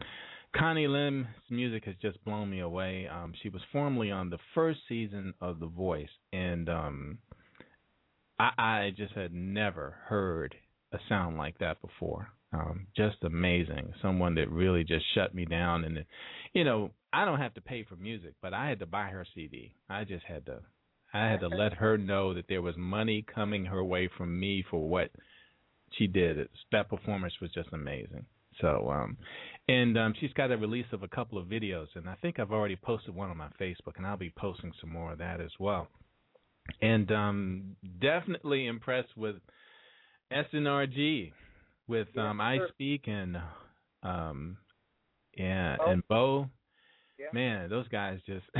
Connie 0.56 0.86
Lim's 0.86 1.26
music 1.50 1.84
has 1.86 1.96
just 2.00 2.24
blown 2.24 2.50
me 2.50 2.60
away. 2.60 3.08
Um, 3.08 3.32
she 3.42 3.48
was 3.48 3.62
formerly 3.72 4.12
on 4.12 4.30
the 4.30 4.38
first 4.54 4.80
season 4.88 5.34
of 5.40 5.58
The 5.58 5.66
Voice, 5.66 6.08
and 6.32 6.68
um, 6.68 7.18
I, 8.38 8.50
I 8.56 8.92
just 8.96 9.14
had 9.14 9.32
never 9.32 9.96
heard 10.06 10.54
a 10.92 10.98
sound 11.08 11.36
like 11.36 11.58
that 11.58 11.80
before. 11.80 12.28
Um, 12.52 12.86
just 12.96 13.16
amazing. 13.24 13.92
Someone 14.00 14.36
that 14.36 14.50
really 14.50 14.84
just 14.84 15.04
shut 15.14 15.34
me 15.34 15.44
down. 15.44 15.84
And, 15.84 16.04
you 16.52 16.62
know, 16.62 16.92
I 17.14 17.24
don't 17.24 17.38
have 17.38 17.54
to 17.54 17.60
pay 17.60 17.84
for 17.84 17.96
music, 17.96 18.34
but 18.42 18.52
I 18.52 18.68
had 18.68 18.80
to 18.80 18.86
buy 18.86 19.06
her 19.06 19.26
CD. 19.34 19.74
I 19.88 20.04
just 20.04 20.24
had 20.24 20.46
to, 20.46 20.60
I 21.12 21.26
had 21.26 21.40
to 21.40 21.48
let 21.48 21.74
her 21.74 21.96
know 21.96 22.34
that 22.34 22.46
there 22.48 22.62
was 22.62 22.74
money 22.76 23.24
coming 23.32 23.64
her 23.66 23.84
way 23.84 24.08
from 24.18 24.38
me 24.38 24.64
for 24.68 24.88
what 24.88 25.10
she 25.92 26.06
did. 26.06 26.48
That 26.72 26.90
performance 26.90 27.34
was 27.40 27.52
just 27.52 27.68
amazing. 27.72 28.26
So, 28.60 28.90
um, 28.90 29.16
and 29.68 29.96
um, 29.96 30.14
she's 30.20 30.32
got 30.32 30.50
a 30.50 30.56
release 30.56 30.86
of 30.92 31.02
a 31.02 31.08
couple 31.08 31.38
of 31.38 31.46
videos, 31.46 31.86
and 31.94 32.08
I 32.08 32.14
think 32.22 32.38
I've 32.38 32.52
already 32.52 32.76
posted 32.76 33.14
one 33.14 33.30
on 33.30 33.36
my 33.36 33.48
Facebook, 33.60 33.96
and 33.96 34.06
I'll 34.06 34.16
be 34.16 34.32
posting 34.36 34.72
some 34.80 34.90
more 34.90 35.12
of 35.12 35.18
that 35.18 35.40
as 35.40 35.50
well. 35.58 35.88
And 36.80 37.10
um, 37.12 37.76
definitely 38.00 38.66
impressed 38.66 39.16
with 39.16 39.36
SNRG 40.32 41.32
with 41.86 42.08
um 42.16 42.40
I 42.40 42.56
sure. 42.56 42.68
Speak 42.70 43.04
and 43.06 43.36
um 44.02 44.56
yeah 45.36 45.76
Bo. 45.76 45.84
and 45.86 46.08
Bo. 46.08 46.50
Yeah. 47.18 47.26
Man, 47.32 47.70
those 47.70 47.88
guys 47.88 48.18
just 48.26 48.44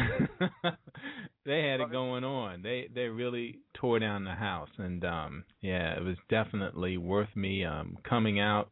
they 1.45 1.63
had 1.63 1.81
it 1.81 1.91
going 1.91 2.25
on. 2.25 2.63
They 2.63 2.89
they 2.95 3.03
really 3.09 3.59
tore 3.75 3.99
down 3.99 4.25
the 4.25 4.33
house 4.35 4.71
and 4.79 5.05
um 5.05 5.45
yeah, 5.61 5.95
it 5.97 6.03
was 6.03 6.17
definitely 6.31 6.97
worth 6.97 7.35
me 7.35 7.65
um 7.65 7.99
coming 8.09 8.41
out 8.41 8.71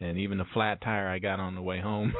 and 0.00 0.18
even 0.18 0.38
the 0.38 0.44
flat 0.54 0.80
tire 0.82 1.08
I 1.08 1.18
got 1.18 1.40
on 1.40 1.54
the 1.54 1.62
way 1.62 1.80
home. 1.80 2.12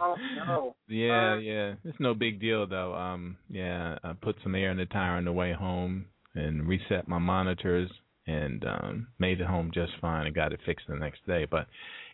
Oh 0.00 0.16
no. 0.36 0.74
Yeah, 0.88 1.32
Uh, 1.32 1.36
yeah. 1.38 1.74
It's 1.84 1.98
no 2.00 2.14
big 2.14 2.40
deal 2.40 2.66
though. 2.66 2.94
Um 2.94 3.38
yeah, 3.48 3.98
I 4.04 4.12
put 4.12 4.36
some 4.42 4.54
air 4.54 4.70
in 4.70 4.76
the 4.78 4.86
tire 4.86 5.16
on 5.16 5.24
the 5.24 5.32
way 5.32 5.52
home 5.52 6.06
and 6.34 6.68
reset 6.68 7.08
my 7.08 7.18
monitors 7.18 7.90
and 8.26 8.64
um 8.64 9.08
made 9.18 9.40
it 9.40 9.46
home 9.46 9.70
just 9.72 9.92
fine 10.00 10.26
and 10.26 10.34
got 10.34 10.52
it 10.52 10.60
fixed 10.66 10.86
the 10.88 10.96
next 10.96 11.24
day. 11.26 11.46
But 11.50 11.66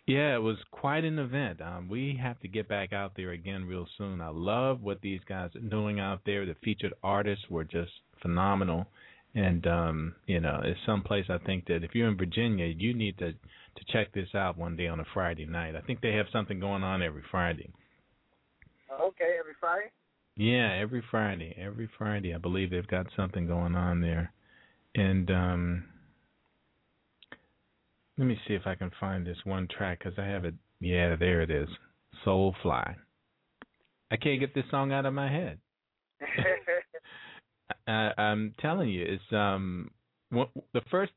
yeah, 0.05 0.35
it 0.35 0.41
was 0.41 0.57
quite 0.71 1.03
an 1.03 1.19
event. 1.19 1.61
Um 1.61 1.87
we 1.89 2.19
have 2.21 2.39
to 2.41 2.47
get 2.47 2.67
back 2.67 2.93
out 2.93 3.13
there 3.15 3.31
again 3.31 3.65
real 3.65 3.87
soon. 3.97 4.21
I 4.21 4.29
love 4.29 4.81
what 4.81 5.01
these 5.01 5.21
guys 5.27 5.55
are 5.55 5.69
doing 5.69 5.99
out 5.99 6.21
there. 6.25 6.45
The 6.45 6.55
featured 6.63 6.93
artists 7.03 7.45
were 7.49 7.63
just 7.63 7.91
phenomenal. 8.21 8.87
And 9.35 9.65
um, 9.65 10.15
you 10.27 10.39
know, 10.39 10.61
it's 10.63 10.79
someplace 10.85 11.25
I 11.29 11.39
think 11.39 11.65
that 11.65 11.83
if 11.83 11.95
you're 11.95 12.07
in 12.07 12.17
Virginia, 12.17 12.65
you 12.65 12.93
need 12.93 13.17
to 13.19 13.31
to 13.31 13.85
check 13.91 14.13
this 14.13 14.29
out 14.35 14.57
one 14.57 14.75
day 14.75 14.87
on 14.87 14.99
a 14.99 15.05
Friday 15.13 15.45
night. 15.45 15.75
I 15.75 15.81
think 15.81 16.01
they 16.01 16.13
have 16.13 16.27
something 16.31 16.59
going 16.59 16.83
on 16.83 17.01
every 17.01 17.23
Friday. 17.31 17.71
Okay, 19.01 19.37
every 19.39 19.53
Friday. 19.59 19.87
Yeah, 20.35 20.77
every 20.79 21.03
Friday. 21.09 21.55
Every 21.59 21.89
Friday, 21.97 22.35
I 22.35 22.37
believe 22.37 22.69
they've 22.69 22.87
got 22.87 23.07
something 23.15 23.47
going 23.47 23.75
on 23.75 24.01
there. 24.01 24.31
And 24.93 25.31
um 25.31 25.85
let 28.17 28.25
me 28.25 28.37
see 28.47 28.53
if 28.53 28.65
I 28.65 28.75
can 28.75 28.91
find 28.99 29.25
this 29.25 29.37
one 29.43 29.67
track 29.67 29.99
because 29.99 30.17
I 30.17 30.25
have 30.25 30.45
it. 30.45 30.53
Yeah, 30.79 31.15
there 31.15 31.41
it 31.41 31.49
is. 31.49 31.69
Soulfly. 32.25 32.95
I 34.11 34.17
can't 34.17 34.39
get 34.39 34.53
this 34.53 34.65
song 34.69 34.91
out 34.91 35.05
of 35.05 35.13
my 35.13 35.31
head. 35.31 35.57
I, 37.87 38.11
I'm 38.17 38.53
telling 38.59 38.89
you, 38.89 39.03
it's 39.03 39.33
um 39.33 39.89
the 40.31 40.81
first 40.91 41.11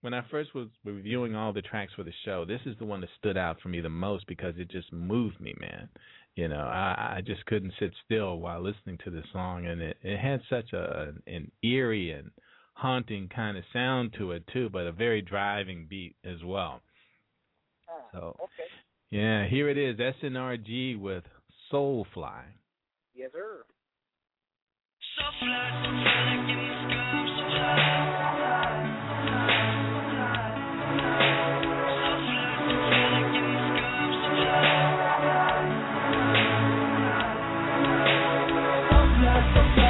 when 0.00 0.14
I 0.14 0.22
first 0.30 0.54
was 0.54 0.68
reviewing 0.84 1.34
all 1.34 1.52
the 1.52 1.62
tracks 1.62 1.92
for 1.94 2.02
the 2.02 2.12
show. 2.24 2.44
This 2.44 2.60
is 2.66 2.76
the 2.78 2.86
one 2.86 3.00
that 3.02 3.10
stood 3.18 3.36
out 3.36 3.60
for 3.60 3.68
me 3.68 3.80
the 3.80 3.88
most 3.88 4.26
because 4.26 4.54
it 4.56 4.70
just 4.70 4.92
moved 4.92 5.40
me, 5.40 5.54
man. 5.60 5.88
You 6.36 6.48
know, 6.48 6.60
I, 6.60 7.16
I 7.16 7.22
just 7.24 7.44
couldn't 7.46 7.74
sit 7.78 7.92
still 8.04 8.38
while 8.38 8.62
listening 8.62 8.98
to 9.04 9.10
this 9.10 9.26
song, 9.32 9.66
and 9.66 9.80
it 9.80 9.96
it 10.02 10.18
had 10.18 10.40
such 10.48 10.72
a 10.72 11.12
an 11.26 11.50
eerie 11.62 12.12
and 12.12 12.30
haunting 12.80 13.28
kind 13.28 13.58
of 13.58 13.64
sound 13.74 14.14
to 14.16 14.32
it 14.32 14.42
too, 14.52 14.70
but 14.70 14.86
a 14.86 14.92
very 14.92 15.20
driving 15.20 15.86
beat 15.88 16.16
as 16.24 16.42
well. 16.42 16.80
Ah, 17.88 18.08
so 18.12 18.18
okay. 18.42 18.68
yeah, 19.10 19.46
here 19.46 19.68
it 19.68 19.76
is, 19.76 19.98
SNRG 19.98 20.98
with 20.98 21.24
Soulfly. 21.70 22.42
Yes, 23.14 23.30
sir. 23.32 23.64
So 39.76 39.89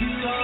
low, 0.00 0.43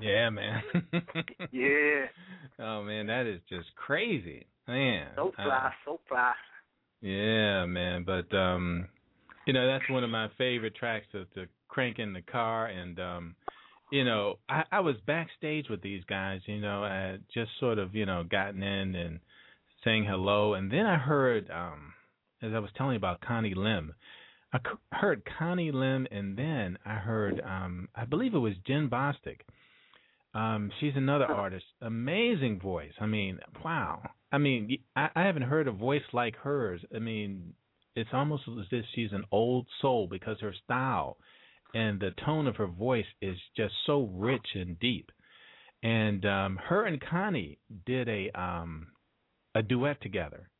Yeah, 0.00 0.30
man. 0.30 0.62
Yeah. 1.50 2.06
Oh 2.58 2.82
man, 2.82 3.06
that 3.08 3.26
is 3.26 3.40
just 3.50 3.66
crazy, 3.76 4.46
man. 4.66 5.08
So 5.14 5.28
Uh, 5.38 5.44
fly, 5.44 5.72
so 5.84 6.00
fly. 6.08 6.32
Yeah, 7.02 7.66
man. 7.66 8.04
But 8.04 8.34
um 8.34 8.88
you 9.46 9.52
know, 9.52 9.66
that's 9.66 9.88
one 9.90 10.02
of 10.04 10.08
my 10.10 10.28
favorite 10.38 10.74
tracks 10.74 11.04
to 11.12 11.26
to 11.34 11.46
crank 11.68 11.98
in 11.98 12.14
the 12.14 12.22
car 12.22 12.66
and 12.66 12.98
um 12.98 13.36
you 13.92 14.04
know, 14.04 14.38
I, 14.48 14.64
I 14.72 14.80
was 14.80 14.96
backstage 15.06 15.68
with 15.68 15.82
these 15.82 16.02
guys, 16.04 16.40
you 16.46 16.60
know, 16.60 16.82
I 16.82 16.94
had 16.94 17.22
just 17.32 17.50
sort 17.60 17.78
of, 17.78 17.94
you 17.94 18.06
know, 18.06 18.24
gotten 18.24 18.62
in 18.62 18.94
and 18.94 19.20
saying 19.84 20.04
hello 20.04 20.54
and 20.54 20.70
then 20.72 20.86
I 20.86 20.96
heard 20.96 21.50
um 21.50 21.92
as 22.40 22.52
I 22.54 22.58
was 22.58 22.70
telling 22.76 22.92
you 22.92 22.98
about 22.98 23.20
Connie 23.20 23.54
Lim. 23.54 23.92
I 24.54 24.60
heard 24.92 25.22
Connie 25.38 25.72
Lim 25.72 26.06
and 26.10 26.38
then 26.38 26.78
I 26.86 26.94
heard 26.94 27.42
um 27.44 27.88
I 27.94 28.06
believe 28.06 28.34
it 28.34 28.38
was 28.38 28.54
Jen 28.66 28.88
Bostic. 28.88 29.40
Um, 30.36 30.70
she's 30.80 30.92
another 30.96 31.24
artist. 31.24 31.64
Amazing 31.80 32.60
voice. 32.60 32.92
I 33.00 33.06
mean, 33.06 33.38
wow. 33.64 34.02
I 34.30 34.38
mean, 34.38 34.68
y- 34.68 34.78
I, 35.14 35.22
I 35.22 35.26
haven't 35.26 35.42
heard 35.42 35.66
a 35.66 35.72
voice 35.72 36.02
like 36.12 36.36
hers. 36.36 36.82
I 36.94 36.98
mean, 36.98 37.54
it's 37.94 38.10
almost 38.12 38.42
as 38.48 38.66
if 38.70 38.84
she's 38.94 39.12
an 39.12 39.24
old 39.32 39.66
soul 39.80 40.08
because 40.10 40.36
her 40.40 40.54
style 40.64 41.16
and 41.74 41.98
the 41.98 42.10
tone 42.24 42.46
of 42.46 42.56
her 42.56 42.66
voice 42.66 43.06
is 43.22 43.36
just 43.56 43.72
so 43.86 44.10
rich 44.12 44.46
and 44.54 44.78
deep. 44.78 45.10
And 45.82 46.24
um, 46.26 46.58
her 46.68 46.84
and 46.84 47.00
Connie 47.00 47.58
did 47.86 48.08
a 48.08 48.30
um, 48.38 48.88
a 49.54 49.62
duet 49.62 50.02
together. 50.02 50.50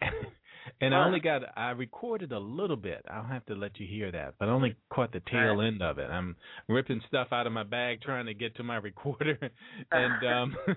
and 0.80 0.94
I 0.94 1.04
only 1.04 1.20
got 1.20 1.42
I 1.56 1.70
recorded 1.70 2.32
a 2.32 2.38
little 2.38 2.76
bit. 2.76 3.04
I'll 3.10 3.24
have 3.24 3.44
to 3.46 3.54
let 3.54 3.78
you 3.78 3.86
hear 3.86 4.10
that, 4.12 4.34
but 4.38 4.48
I 4.48 4.52
only 4.52 4.76
caught 4.90 5.12
the 5.12 5.22
tail 5.30 5.60
end 5.60 5.82
of 5.82 5.98
it. 5.98 6.10
I'm 6.10 6.36
ripping 6.68 7.00
stuff 7.08 7.28
out 7.32 7.46
of 7.46 7.52
my 7.52 7.62
bag 7.62 8.00
trying 8.02 8.26
to 8.26 8.34
get 8.34 8.56
to 8.56 8.62
my 8.62 8.76
recorder, 8.90 9.38
and 9.90 10.26
um, 10.26 10.56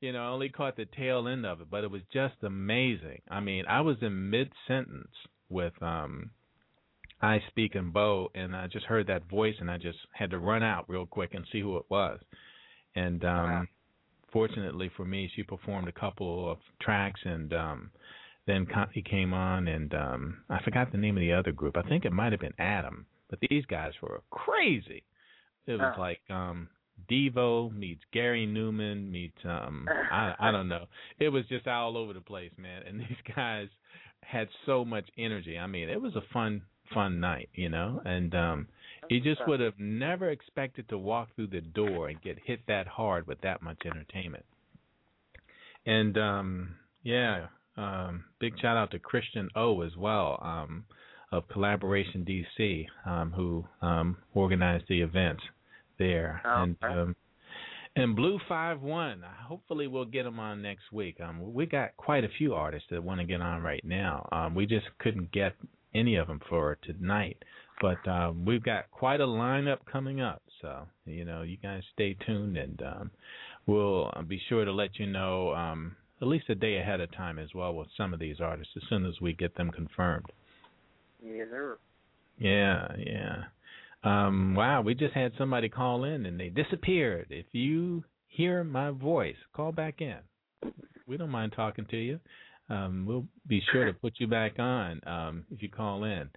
you 0.00 0.12
know, 0.12 0.20
I 0.20 0.28
only 0.28 0.48
caught 0.48 0.76
the 0.76 0.86
tail 0.96 1.28
end 1.28 1.46
of 1.46 1.60
it. 1.60 1.70
But 1.70 1.84
it 1.84 1.90
was 1.90 2.02
just 2.12 2.34
amazing. 2.42 3.22
I 3.30 3.40
mean, 3.40 3.64
I 3.68 3.80
was 3.80 3.96
in 4.02 4.30
mid 4.30 4.50
sentence 4.66 5.12
with 5.48 5.74
um, 5.82 6.30
I 7.20 7.40
Speak 7.48 7.74
and 7.74 7.92
Bo, 7.92 8.30
and 8.34 8.54
I 8.54 8.66
just 8.66 8.86
heard 8.86 9.06
that 9.06 9.28
voice, 9.28 9.54
and 9.60 9.70
I 9.70 9.78
just 9.78 9.98
had 10.12 10.30
to 10.30 10.38
run 10.38 10.62
out 10.62 10.84
real 10.88 11.06
quick 11.06 11.34
and 11.34 11.46
see 11.52 11.60
who 11.60 11.76
it 11.76 11.84
was. 11.88 12.20
And 12.96 13.24
um, 13.24 13.68
fortunately 14.32 14.90
for 14.96 15.04
me, 15.04 15.30
she 15.34 15.42
performed 15.42 15.88
a 15.88 15.92
couple 15.92 16.50
of 16.50 16.58
tracks, 16.82 17.20
and 17.24 17.52
um, 17.54 17.90
then 18.46 18.66
he 18.92 19.02
came 19.02 19.32
on, 19.32 19.68
and 19.68 19.94
um, 19.94 20.38
I 20.50 20.62
forgot 20.62 20.92
the 20.92 20.98
name 20.98 21.16
of 21.16 21.20
the 21.20 21.32
other 21.32 21.52
group. 21.52 21.76
I 21.76 21.82
think 21.88 22.04
it 22.04 22.12
might 22.12 22.32
have 22.32 22.40
been 22.40 22.54
Adam, 22.58 23.06
but 23.30 23.38
these 23.48 23.64
guys 23.66 23.92
were 24.02 24.20
crazy. 24.30 25.02
It 25.66 25.72
was 25.80 25.94
Oh. 25.96 26.00
like 26.00 26.20
um, 26.30 26.68
Devo 27.10 27.74
meets 27.74 28.02
Gary 28.12 28.46
Numan 28.46 29.10
meets 29.10 29.38
um, 29.44 29.88
I 29.88 30.34
I 30.38 30.50
don't 30.50 30.68
know. 30.68 30.86
It 31.18 31.30
was 31.30 31.44
just 31.46 31.66
all 31.66 31.96
over 31.96 32.12
the 32.12 32.20
place, 32.20 32.52
man. 32.58 32.82
And 32.86 33.00
these 33.08 33.34
guys 33.34 33.68
had 34.22 34.48
so 34.66 34.84
much 34.84 35.08
energy. 35.18 35.58
I 35.58 35.66
mean, 35.66 35.88
it 35.88 36.00
was 36.00 36.14
a 36.16 36.22
fun 36.32 36.62
fun 36.92 37.18
night, 37.18 37.48
you 37.54 37.70
know, 37.70 38.02
and 38.04 38.34
um 38.34 38.68
you 39.08 39.18
just 39.20 39.40
would 39.46 39.60
have 39.60 39.78
never 39.78 40.28
expected 40.30 40.86
to 40.90 40.98
walk 40.98 41.28
through 41.34 41.46
the 41.46 41.60
door 41.62 42.08
and 42.08 42.20
get 42.20 42.38
hit 42.44 42.60
that 42.68 42.86
hard 42.86 43.26
with 43.26 43.40
that 43.40 43.62
much 43.62 43.78
entertainment. 43.86 44.44
And 45.86 46.16
um 46.18 46.74
yeah, 47.02 47.46
um 47.76 48.24
big 48.38 48.54
shout 48.60 48.76
out 48.76 48.90
to 48.92 48.98
Christian 48.98 49.48
O 49.56 49.82
as 49.82 49.96
well, 49.96 50.38
um 50.42 50.84
of 51.32 51.48
Collaboration 51.48 52.24
DC, 52.24 52.86
um, 53.06 53.32
who 53.32 53.64
um 53.82 54.16
organized 54.34 54.84
the 54.88 55.00
event 55.00 55.40
there. 55.98 56.42
Oh, 56.44 56.62
and 56.62 56.76
okay. 56.82 56.94
um 56.94 57.16
and 57.96 58.16
Blue 58.16 58.40
Five 58.48 58.80
One, 58.80 59.22
hopefully 59.46 59.86
we'll 59.86 60.04
get 60.04 60.24
them 60.24 60.40
on 60.40 60.60
next 60.60 60.90
week. 60.92 61.20
Um, 61.20 61.54
we 61.54 61.64
got 61.64 61.96
quite 61.96 62.24
a 62.24 62.28
few 62.38 62.54
artists 62.54 62.88
that 62.90 63.02
want 63.02 63.20
to 63.20 63.26
get 63.26 63.40
on 63.40 63.62
right 63.62 63.84
now. 63.84 64.28
Um, 64.32 64.54
we 64.54 64.66
just 64.66 64.86
couldn't 64.98 65.30
get 65.30 65.54
any 65.94 66.16
of 66.16 66.26
them 66.26 66.40
for 66.48 66.76
tonight, 66.82 67.36
but 67.80 68.06
um, 68.08 68.44
we've 68.44 68.64
got 68.64 68.90
quite 68.90 69.20
a 69.20 69.26
lineup 69.26 69.78
coming 69.90 70.20
up. 70.20 70.42
So 70.60 70.88
you 71.06 71.24
know, 71.24 71.42
you 71.42 71.56
guys 71.56 71.82
stay 71.92 72.16
tuned, 72.26 72.56
and 72.56 72.82
um, 72.82 73.10
we'll 73.66 74.10
uh, 74.16 74.22
be 74.22 74.40
sure 74.48 74.64
to 74.64 74.72
let 74.72 74.98
you 74.98 75.06
know 75.06 75.54
um, 75.54 75.94
at 76.20 76.28
least 76.28 76.48
a 76.48 76.54
day 76.54 76.78
ahead 76.78 77.00
of 77.00 77.12
time 77.12 77.38
as 77.38 77.48
well 77.54 77.74
with 77.74 77.88
some 77.96 78.14
of 78.14 78.20
these 78.20 78.40
artists 78.40 78.72
as 78.76 78.82
soon 78.88 79.04
as 79.06 79.20
we 79.20 79.32
get 79.32 79.56
them 79.56 79.70
confirmed. 79.70 80.26
Yes, 81.22 81.48
sir. 81.50 81.78
Yeah, 82.38 82.88
yeah. 82.98 83.36
Um, 84.02 84.54
wow, 84.54 84.82
we 84.82 84.94
just 84.94 85.14
had 85.14 85.32
somebody 85.38 85.68
call 85.68 86.04
in 86.04 86.26
and 86.26 86.38
they 86.38 86.50
disappeared. 86.50 87.26
If 87.30 87.46
you 87.52 88.04
hear 88.28 88.62
my 88.64 88.90
voice, 88.90 89.36
call 89.54 89.72
back 89.72 90.00
in. 90.00 90.18
We 91.06 91.16
don't 91.16 91.30
mind 91.30 91.52
talking 91.56 91.86
to 91.90 91.96
you. 91.96 92.20
Um, 92.68 93.04
we'll 93.06 93.26
be 93.46 93.62
sure 93.72 93.86
to 93.86 93.92
put 94.00 94.14
you 94.18 94.26
back 94.26 94.58
on 94.58 95.00
um, 95.06 95.44
if 95.50 95.62
you 95.62 95.68
call 95.68 96.04
in. 96.04 96.28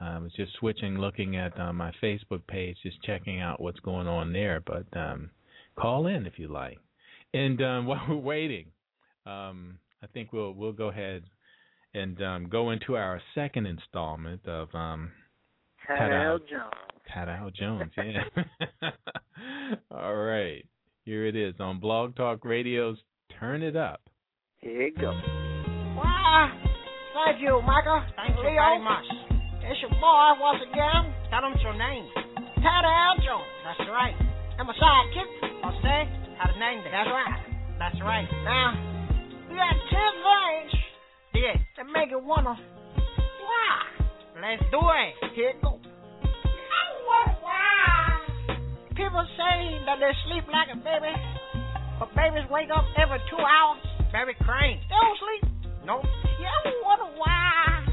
I 0.00 0.18
was 0.18 0.32
just 0.36 0.52
switching, 0.60 0.98
looking 0.98 1.36
at 1.36 1.58
uh, 1.58 1.72
my 1.72 1.92
Facebook 2.00 2.46
page, 2.46 2.76
just 2.82 3.02
checking 3.02 3.40
out 3.40 3.60
what's 3.60 3.80
going 3.80 4.06
on 4.06 4.32
there. 4.32 4.62
But 4.64 4.86
um, 4.96 5.30
call 5.76 6.06
in 6.06 6.24
if 6.26 6.38
you 6.38 6.48
like. 6.48 6.78
And 7.34 7.60
um, 7.62 7.86
while 7.86 8.04
we're 8.08 8.16
waiting, 8.16 8.66
um, 9.28 9.78
I 10.02 10.06
think 10.08 10.32
we'll 10.32 10.52
we'll 10.52 10.72
go 10.72 10.88
ahead 10.88 11.22
and 11.94 12.20
um, 12.22 12.48
go 12.48 12.70
into 12.70 12.96
our 12.96 13.20
second 13.34 13.66
installment 13.66 14.46
of 14.46 14.68
um, 14.74 15.10
Tadow 15.88 16.32
Al. 16.32 16.38
Jones. 16.38 16.88
Cat 17.12 17.28
Al 17.28 17.50
Jones, 17.50 17.90
yeah. 17.96 18.90
All 19.90 20.14
right. 20.14 20.64
Here 21.04 21.24
it 21.24 21.36
is 21.36 21.54
on 21.58 21.80
Blog 21.80 22.16
Talk 22.16 22.44
Radio's 22.44 22.98
Turn 23.40 23.62
It 23.62 23.76
Up. 23.76 24.02
Here 24.58 24.92
it 24.92 24.94
goes. 25.00 25.16
Why, 25.96 26.52
thank 27.16 27.40
you, 27.40 27.62
Michael. 27.64 28.04
Thank 28.14 28.36
you 28.36 28.44
Leo. 28.44 28.60
very 28.60 28.84
much. 28.84 29.08
It's 29.64 29.80
your 29.80 29.90
boy 29.96 30.36
once 30.36 30.60
again, 30.68 31.08
Tell 31.32 31.40
them 31.40 31.56
your 31.64 31.72
name. 31.72 32.04
Tadow 32.60 33.16
Jones. 33.24 33.48
That's 33.64 33.88
right. 33.88 34.12
I'm 34.60 34.68
a 34.68 34.76
sidekick. 34.76 35.30
Jose 35.64 35.96
had 36.36 36.50
a 36.52 36.58
name 36.60 36.84
there. 36.84 36.92
That's 36.92 37.08
right. 37.08 37.40
That's 37.78 38.00
right. 38.04 38.28
Now, 38.44 38.76
we 39.07 39.07
got 39.58 39.74
ten 39.90 40.12
things 40.22 40.72
Yeah. 41.34 41.56
that 41.76 41.86
make 41.92 42.10
you 42.10 42.18
wonder 42.22 42.54
why. 42.54 43.74
Let's 44.40 44.62
do 44.70 44.78
it. 44.78 45.34
Here 45.34 45.50
it 45.50 45.62
goes. 45.62 45.82
People 48.94 49.22
say 49.38 49.78
that 49.86 49.98
they 50.02 50.10
sleep 50.26 50.44
like 50.50 50.68
a 50.74 50.78
baby, 50.82 51.14
but 52.02 52.10
babies 52.18 52.42
wake 52.50 52.66
up 52.74 52.84
every 52.98 53.18
two 53.30 53.38
hours. 53.38 53.78
Baby 54.10 54.34
Crane. 54.42 54.82
They 54.90 54.98
don't 54.98 55.18
sleep. 55.22 55.42
Nope. 55.86 56.02
You 56.02 56.46
ever 56.50 56.74
wonder 56.82 57.08
why 57.16 57.86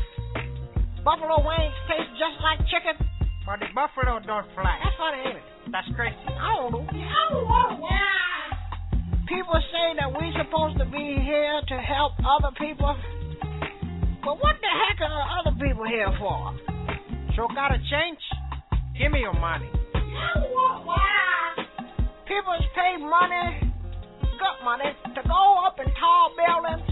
buffalo 1.06 1.46
wings 1.46 1.78
taste 1.88 2.10
just 2.18 2.42
like 2.42 2.58
chicken? 2.74 2.98
But 3.46 3.62
the 3.62 3.70
buffalo 3.78 4.18
don't 4.26 4.50
fly. 4.58 4.66
That's 4.82 4.98
funny, 4.98 5.22
ain't 5.30 5.38
it? 5.38 5.46
That's 5.72 5.88
crazy. 5.96 6.18
I 6.26 6.58
don't 6.58 6.74
know. 6.74 6.84
You 6.90 7.06
ever 7.06 7.46
wonder 7.46 7.78
why 7.86 8.02
people 9.28 9.58
say 9.74 9.98
that 9.98 10.10
we're 10.14 10.34
supposed 10.38 10.78
to 10.78 10.86
be 10.86 11.18
here 11.22 11.62
to 11.68 11.78
help 11.82 12.14
other 12.22 12.54
people? 12.58 12.96
But 14.24 14.38
what 14.42 14.56
the 14.62 14.70
heck 14.70 15.02
are 15.02 15.42
other 15.42 15.54
people 15.58 15.86
here 15.86 16.10
for? 16.18 16.54
So 17.36 17.48
gotta 17.54 17.78
change. 17.90 18.22
Give 18.98 19.12
me 19.12 19.20
your 19.22 19.34
money. 19.34 19.70
People 22.26 22.58
pay 22.74 22.98
money, 22.98 23.72
good 24.22 24.58
money, 24.64 24.90
to 25.14 25.22
go 25.28 25.42
up 25.66 25.78
in 25.80 25.86
tall 26.00 26.34
buildings, 26.36 26.90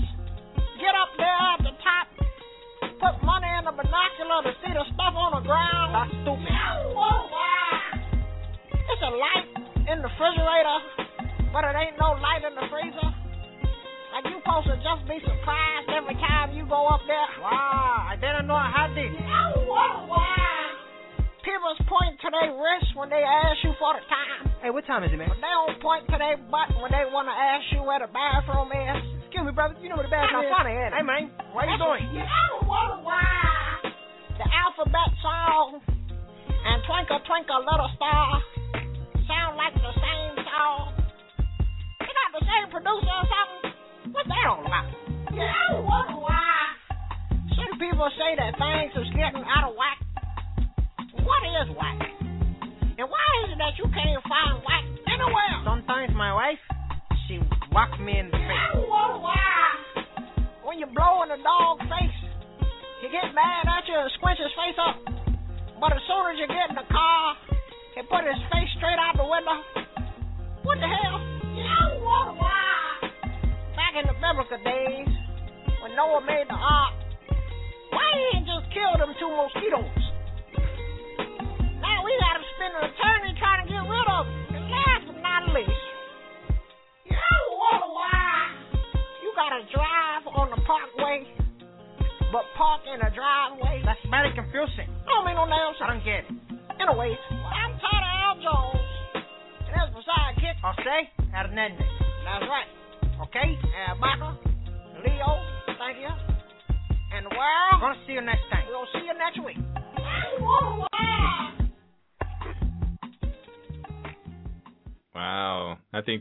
get 0.79 0.93
up 0.93 1.09
there 1.17 1.39
at 1.53 1.59
the 1.63 1.73
top, 1.81 2.07
put 3.01 3.23
money 3.25 3.47
in 3.59 3.65
the 3.65 3.71
binocular 3.71 4.43
to 4.45 4.53
see 4.61 4.73
the 4.73 4.85
stuff 4.93 5.13
on 5.15 5.41
the 5.41 5.43
ground. 5.47 5.95
That's 5.95 6.11
stupid. 6.21 6.53
It's 8.83 9.01
a 9.01 9.11
light 9.11 9.49
in 9.89 10.01
the 10.01 10.07
refrigerator, 10.07 11.02
but 11.53 11.63
it 11.63 11.75
ain't 11.77 11.95
no 12.01 12.17
light 12.17 12.41
in 12.43 12.57
the 12.57 12.65
freezer. 12.67 13.09
Like 14.13 14.25
you 14.29 14.37
supposed 14.41 14.67
to 14.69 14.77
just 14.81 15.05
be 15.09 15.17
surprised 15.21 15.89
every 15.93 16.17
time 16.21 16.53
you 16.53 16.65
go 16.65 16.85
up 16.89 17.01
there. 17.05 17.29
Wow, 17.41 18.09
I 18.09 18.17
didn't 18.17 18.45
know 18.49 18.57
I 18.57 18.69
had 18.69 18.93
this. 18.93 19.09
People 21.43 21.73
point 21.89 22.15
to 22.23 22.29
their 22.31 22.55
wrist 22.55 22.93
when 22.95 23.09
they 23.09 23.19
ask 23.21 23.57
you 23.65 23.73
for 23.77 23.93
the 23.97 24.03
time. 24.07 24.47
Hey, 24.63 24.69
what 24.71 24.85
time 24.87 25.03
is 25.03 25.11
it, 25.11 25.17
man? 25.19 25.27
But 25.27 25.41
they 25.43 25.51
don't 25.51 25.75
point 25.83 26.07
to 26.07 26.17
their 26.17 26.37
butt 26.47 26.71
when 26.79 26.87
they 26.93 27.03
want 27.11 27.27
to 27.27 27.35
ask 27.35 27.67
you 27.75 27.83
where 27.83 27.99
the 27.99 28.07
bathroom 28.09 28.71
is. 28.71 29.27
Excuse 29.27 29.43
me, 29.43 29.51
brother. 29.51 29.75
You 29.83 29.91
know 29.91 29.99
what 29.99 30.07
the 30.07 30.13
That's 30.13 30.31
bathroom 30.31 30.47
is? 30.47 30.55
funny, 30.55 30.71
ain't 30.71 30.93
it? 30.93 30.97
Hey, 30.97 31.03
man. 31.03 31.23
What 31.51 31.67
you 31.67 31.77
doing? 31.77 32.03
The 34.39 34.47
alphabet 34.49 35.09
song 35.21 35.83
and 35.83 36.77
Twinkle 36.87 37.19
Twinkle 37.27 37.61
Little 37.67 37.91
Star 37.99 38.39
sound 39.27 39.59
like 39.59 39.75
the 39.75 39.93
same 39.99 40.33
song. 40.47 40.82
They 42.33 42.39
got 42.39 42.49
the 42.49 42.49
same 42.49 42.65
producer 42.73 43.13
or 43.13 43.25
something. 43.29 43.77
What's 44.09 44.25
that 44.25 44.45
all 44.49 44.65
about? 44.65 44.89
Some 47.53 47.77
people 47.77 48.09
say 48.17 48.33
that 48.41 48.57
things 48.57 48.89
is 48.97 49.09
getting 49.13 49.45
out 49.45 49.69
of 49.69 49.77
whack. 49.77 50.01
What 51.21 51.41
is 51.45 51.69
whack? 51.77 52.01
And 52.97 53.05
why 53.05 53.27
is 53.45 53.53
it 53.53 53.59
that 53.61 53.77
you 53.77 53.85
can't 53.85 54.17
find 54.25 54.65
whack 54.65 54.85
anywhere? 55.05 55.61
Sometimes 55.61 56.09
my 56.17 56.33
wife, 56.33 56.57
she 57.29 57.37
whack 57.69 57.93
me 58.01 58.17
in 58.17 58.33
the 58.33 58.37
face. 58.41 58.81
When 60.65 60.81
you 60.81 60.89
blow 60.89 61.21
in 61.21 61.29
the 61.29 61.37
dog 61.37 61.85
face, 61.85 62.17
he 63.01 63.13
get 63.13 63.29
mad 63.37 63.69
at 63.69 63.85
you 63.85 63.93
and 63.93 64.09
squinch 64.17 64.41
his 64.41 64.49
face 64.57 64.77
up. 64.81 64.97
But 65.77 65.93
as 65.93 66.01
soon 66.09 66.33
as 66.33 66.41
you 66.41 66.49
get 66.49 66.73
in 66.73 66.81
the 66.81 66.87
car, 66.89 67.37
he 67.93 68.01
put 68.09 68.25
his 68.25 68.41
face 68.49 68.73
straight 68.81 68.97
out 68.97 69.21
the 69.21 69.27
window. 69.29 69.92
What 70.63 70.79
the 70.79 70.87
hell? 70.87 71.19
Back 73.75 73.93
in 73.99 74.07
the 74.07 74.13
biblical 74.13 74.57
days, 74.63 75.07
when 75.81 75.95
Noah 75.95 76.21
made 76.25 76.47
the 76.47 76.55
ark, 76.55 76.93
why 77.91 78.07
he 78.15 78.37
ain't 78.37 78.47
just 78.47 78.71
killed 78.73 78.99
them 78.99 79.13
two 79.19 79.29
mosquitoes? 79.29 79.62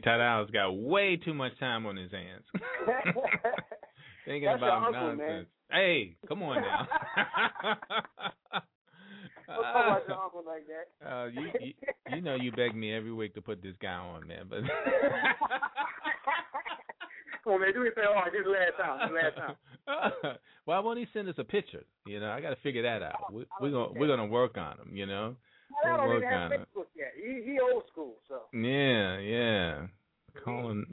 Think 0.03 0.21
Tadow's 0.21 0.51
got 0.51 0.73
way 0.73 1.17
too 1.17 1.35
much 1.35 1.59
time 1.59 1.87
on 1.87 1.97
his 1.97 2.11
hands. 2.11 2.45
Thinking 4.25 4.45
That's 4.49 4.59
about 4.59 4.87
uncle, 4.87 4.93
nonsense. 4.93 5.19
man. 5.19 5.47
Hey, 5.71 6.17
come 6.29 6.43
on 6.43 6.61
now. 6.63 6.87
Don't 9.49 9.63
talk 9.63 9.87
about 9.87 10.09
your 10.09 10.23
uncle 10.23 10.45
like 10.47 10.67
that. 10.67 10.87
Uh, 11.07 11.27
you, 11.27 11.51
you 11.61 11.73
you 12.15 12.21
know 12.23 12.37
you 12.37 12.53
beg 12.53 12.75
me 12.77 12.95
every 12.95 13.13
week 13.13 13.35
to 13.35 13.43
put 13.43 13.63
this 13.63 13.75
guy 13.83 13.95
on, 13.95 14.27
man. 14.27 14.47
But 14.49 14.61
Come 17.45 17.55
on, 17.55 17.61
man. 17.61 17.73
Do 17.75 17.83
it 17.83 17.95
say, 17.97 18.03
oh, 18.09 18.23
this 18.33 18.47
last 18.47 18.77
time. 18.79 19.13
Last 19.13 19.37
time. 19.37 20.37
Why 20.65 20.79
won't 20.79 20.99
he 20.99 21.07
send 21.13 21.29
us 21.29 21.35
a 21.39 21.45
picture? 21.45 21.85
You 22.07 22.21
know, 22.21 22.31
I 22.31 22.41
got 22.41 22.51
to 22.51 22.57
figure 22.63 22.83
that 22.83 23.03
out. 23.03 23.33
We, 23.33 23.45
we're 23.61 23.73
gonna 23.73 23.93
we're 23.99 24.07
gonna 24.07 24.27
work 24.27 24.57
on 24.57 24.79
him. 24.79 24.95
You 24.95 25.07
know. 25.07 25.35
We'll 25.85 26.07
work 26.07 26.25
on 26.25 26.53
it. 26.53 26.61
Facebook 26.61 26.87
yet. 26.95 27.13
He, 27.17 27.43
he 27.45 27.59
old 27.61 27.85
school, 27.91 28.17
so. 28.29 28.42
Yeah, 28.53 29.19
yeah. 29.19 29.87
Calling. 30.45 30.85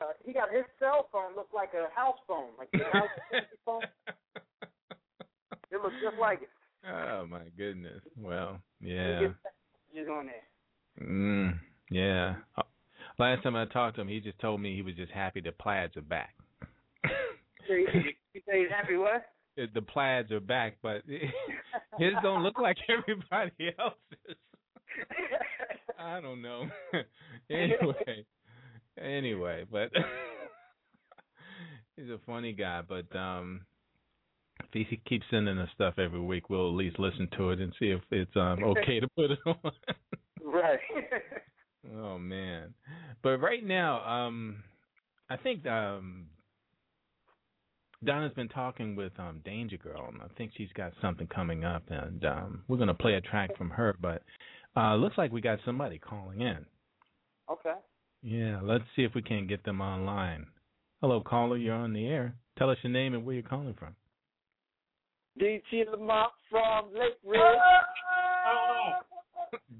Uh, 0.00 0.06
he 0.24 0.32
got 0.32 0.52
his 0.52 0.64
cell 0.78 1.08
phone 1.12 1.34
look 1.36 1.48
like 1.54 1.70
a 1.74 1.88
house 1.98 2.18
phone, 2.28 2.50
like 2.58 2.70
the 2.72 2.84
house 2.92 3.08
phone. 3.64 3.82
It 5.72 5.82
looks 5.82 5.94
just 6.02 6.16
like 6.20 6.42
it. 6.42 6.48
Oh 6.88 7.26
my 7.28 7.42
goodness. 7.56 8.00
Well, 8.16 8.60
He 8.80 8.94
yeah. 8.94 9.28
gets 9.94 10.08
on 10.10 10.26
there. 10.26 11.06
Mm, 11.08 11.58
yeah. 11.90 12.36
Uh, 12.56 12.62
Last 13.18 13.42
time 13.42 13.54
I 13.54 13.66
talked 13.66 13.96
to 13.96 14.02
him, 14.02 14.08
he 14.08 14.20
just 14.20 14.38
told 14.38 14.60
me 14.62 14.74
he 14.74 14.82
was 14.82 14.94
just 14.94 15.12
happy 15.12 15.40
the 15.40 15.52
plaids 15.52 15.96
are 15.96 16.02
back. 16.02 16.34
He, 17.68 17.86
he 18.32 18.40
say 18.48 18.62
he's 18.62 18.70
happy 18.70 18.96
what? 18.96 19.24
the 19.56 19.82
plaids 19.82 20.32
are 20.32 20.40
back, 20.40 20.78
but 20.82 21.02
his 21.98 22.12
don't 22.22 22.42
look 22.42 22.58
like 22.58 22.76
everybody 22.88 23.72
else's. 23.78 24.36
I 26.00 26.20
don't 26.20 26.40
know. 26.40 26.64
anyway, 27.50 28.24
anyway, 28.98 29.64
but 29.70 29.90
he's 31.96 32.08
a 32.08 32.18
funny 32.26 32.52
guy. 32.52 32.82
But 32.88 33.14
um, 33.16 33.62
if 34.72 34.88
he 34.88 35.00
keeps 35.06 35.26
sending 35.30 35.58
us 35.58 35.68
stuff 35.74 35.94
every 35.98 36.20
week, 36.20 36.48
we'll 36.48 36.68
at 36.68 36.74
least 36.74 36.98
listen 36.98 37.28
to 37.36 37.50
it 37.50 37.60
and 37.60 37.72
see 37.78 37.86
if 37.86 38.00
it's 38.10 38.34
um 38.36 38.64
okay 38.64 39.00
to 39.00 39.08
put 39.08 39.30
it 39.30 39.38
on. 39.46 39.72
right. 40.42 40.80
oh 41.96 42.18
man, 42.18 42.74
but 43.22 43.38
right 43.38 43.64
now, 43.64 44.04
um, 44.04 44.62
I 45.28 45.36
think 45.36 45.66
um. 45.66 46.26
Donna's 48.02 48.32
been 48.32 48.48
talking 48.48 48.96
with 48.96 49.12
um 49.18 49.42
Danger 49.44 49.76
Girl, 49.76 50.08
and 50.10 50.22
I 50.22 50.26
think 50.38 50.52
she's 50.56 50.72
got 50.74 50.94
something 51.02 51.26
coming 51.26 51.66
up, 51.66 51.82
and 51.90 52.24
um 52.24 52.62
we're 52.66 52.78
gonna 52.78 52.94
play 52.94 53.12
a 53.12 53.20
track 53.20 53.54
from 53.58 53.68
her. 53.68 53.94
But 54.00 54.22
uh 54.76 54.94
looks 54.94 55.18
like 55.18 55.32
we 55.32 55.40
got 55.40 55.58
somebody 55.64 55.98
calling 55.98 56.40
in. 56.40 56.64
okay. 57.50 57.74
Yeah, 58.22 58.60
let's 58.62 58.84
see 58.96 59.02
if 59.02 59.14
we 59.14 59.22
can't 59.22 59.48
get 59.48 59.64
them 59.64 59.80
online. 59.80 60.46
Hello, 61.00 61.22
caller, 61.22 61.56
you're 61.56 61.74
on 61.74 61.94
the 61.94 62.06
air. 62.06 62.34
Tell 62.58 62.68
us 62.68 62.76
your 62.82 62.92
name 62.92 63.14
and 63.14 63.24
where 63.24 63.34
you're 63.34 63.42
calling 63.42 63.74
from. 63.78 63.94
DT 65.40 65.90
Lamont 65.90 66.32
from 66.50 66.92
Lake 66.92 67.16
Ridge. 67.24 67.40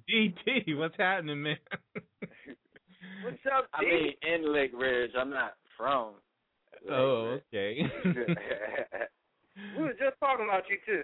DT, 0.08 0.76
what's 0.78 0.96
happening, 0.96 1.42
man? 1.42 1.56
What's 3.22 3.36
up, 3.54 3.66
I 3.74 3.82
mean, 3.82 4.12
in 4.22 4.52
Lake 4.52 4.72
Ridge. 4.74 5.10
I'm 5.18 5.28
not 5.28 5.52
from. 5.76 6.14
Lake 6.82 6.90
oh, 6.90 7.24
Ridge. 7.24 7.42
okay. 7.52 7.78
we 9.76 9.82
were 9.82 9.90
just 9.90 10.18
talking 10.20 10.46
about 10.48 10.62
you 10.70 10.78
too. 10.86 11.02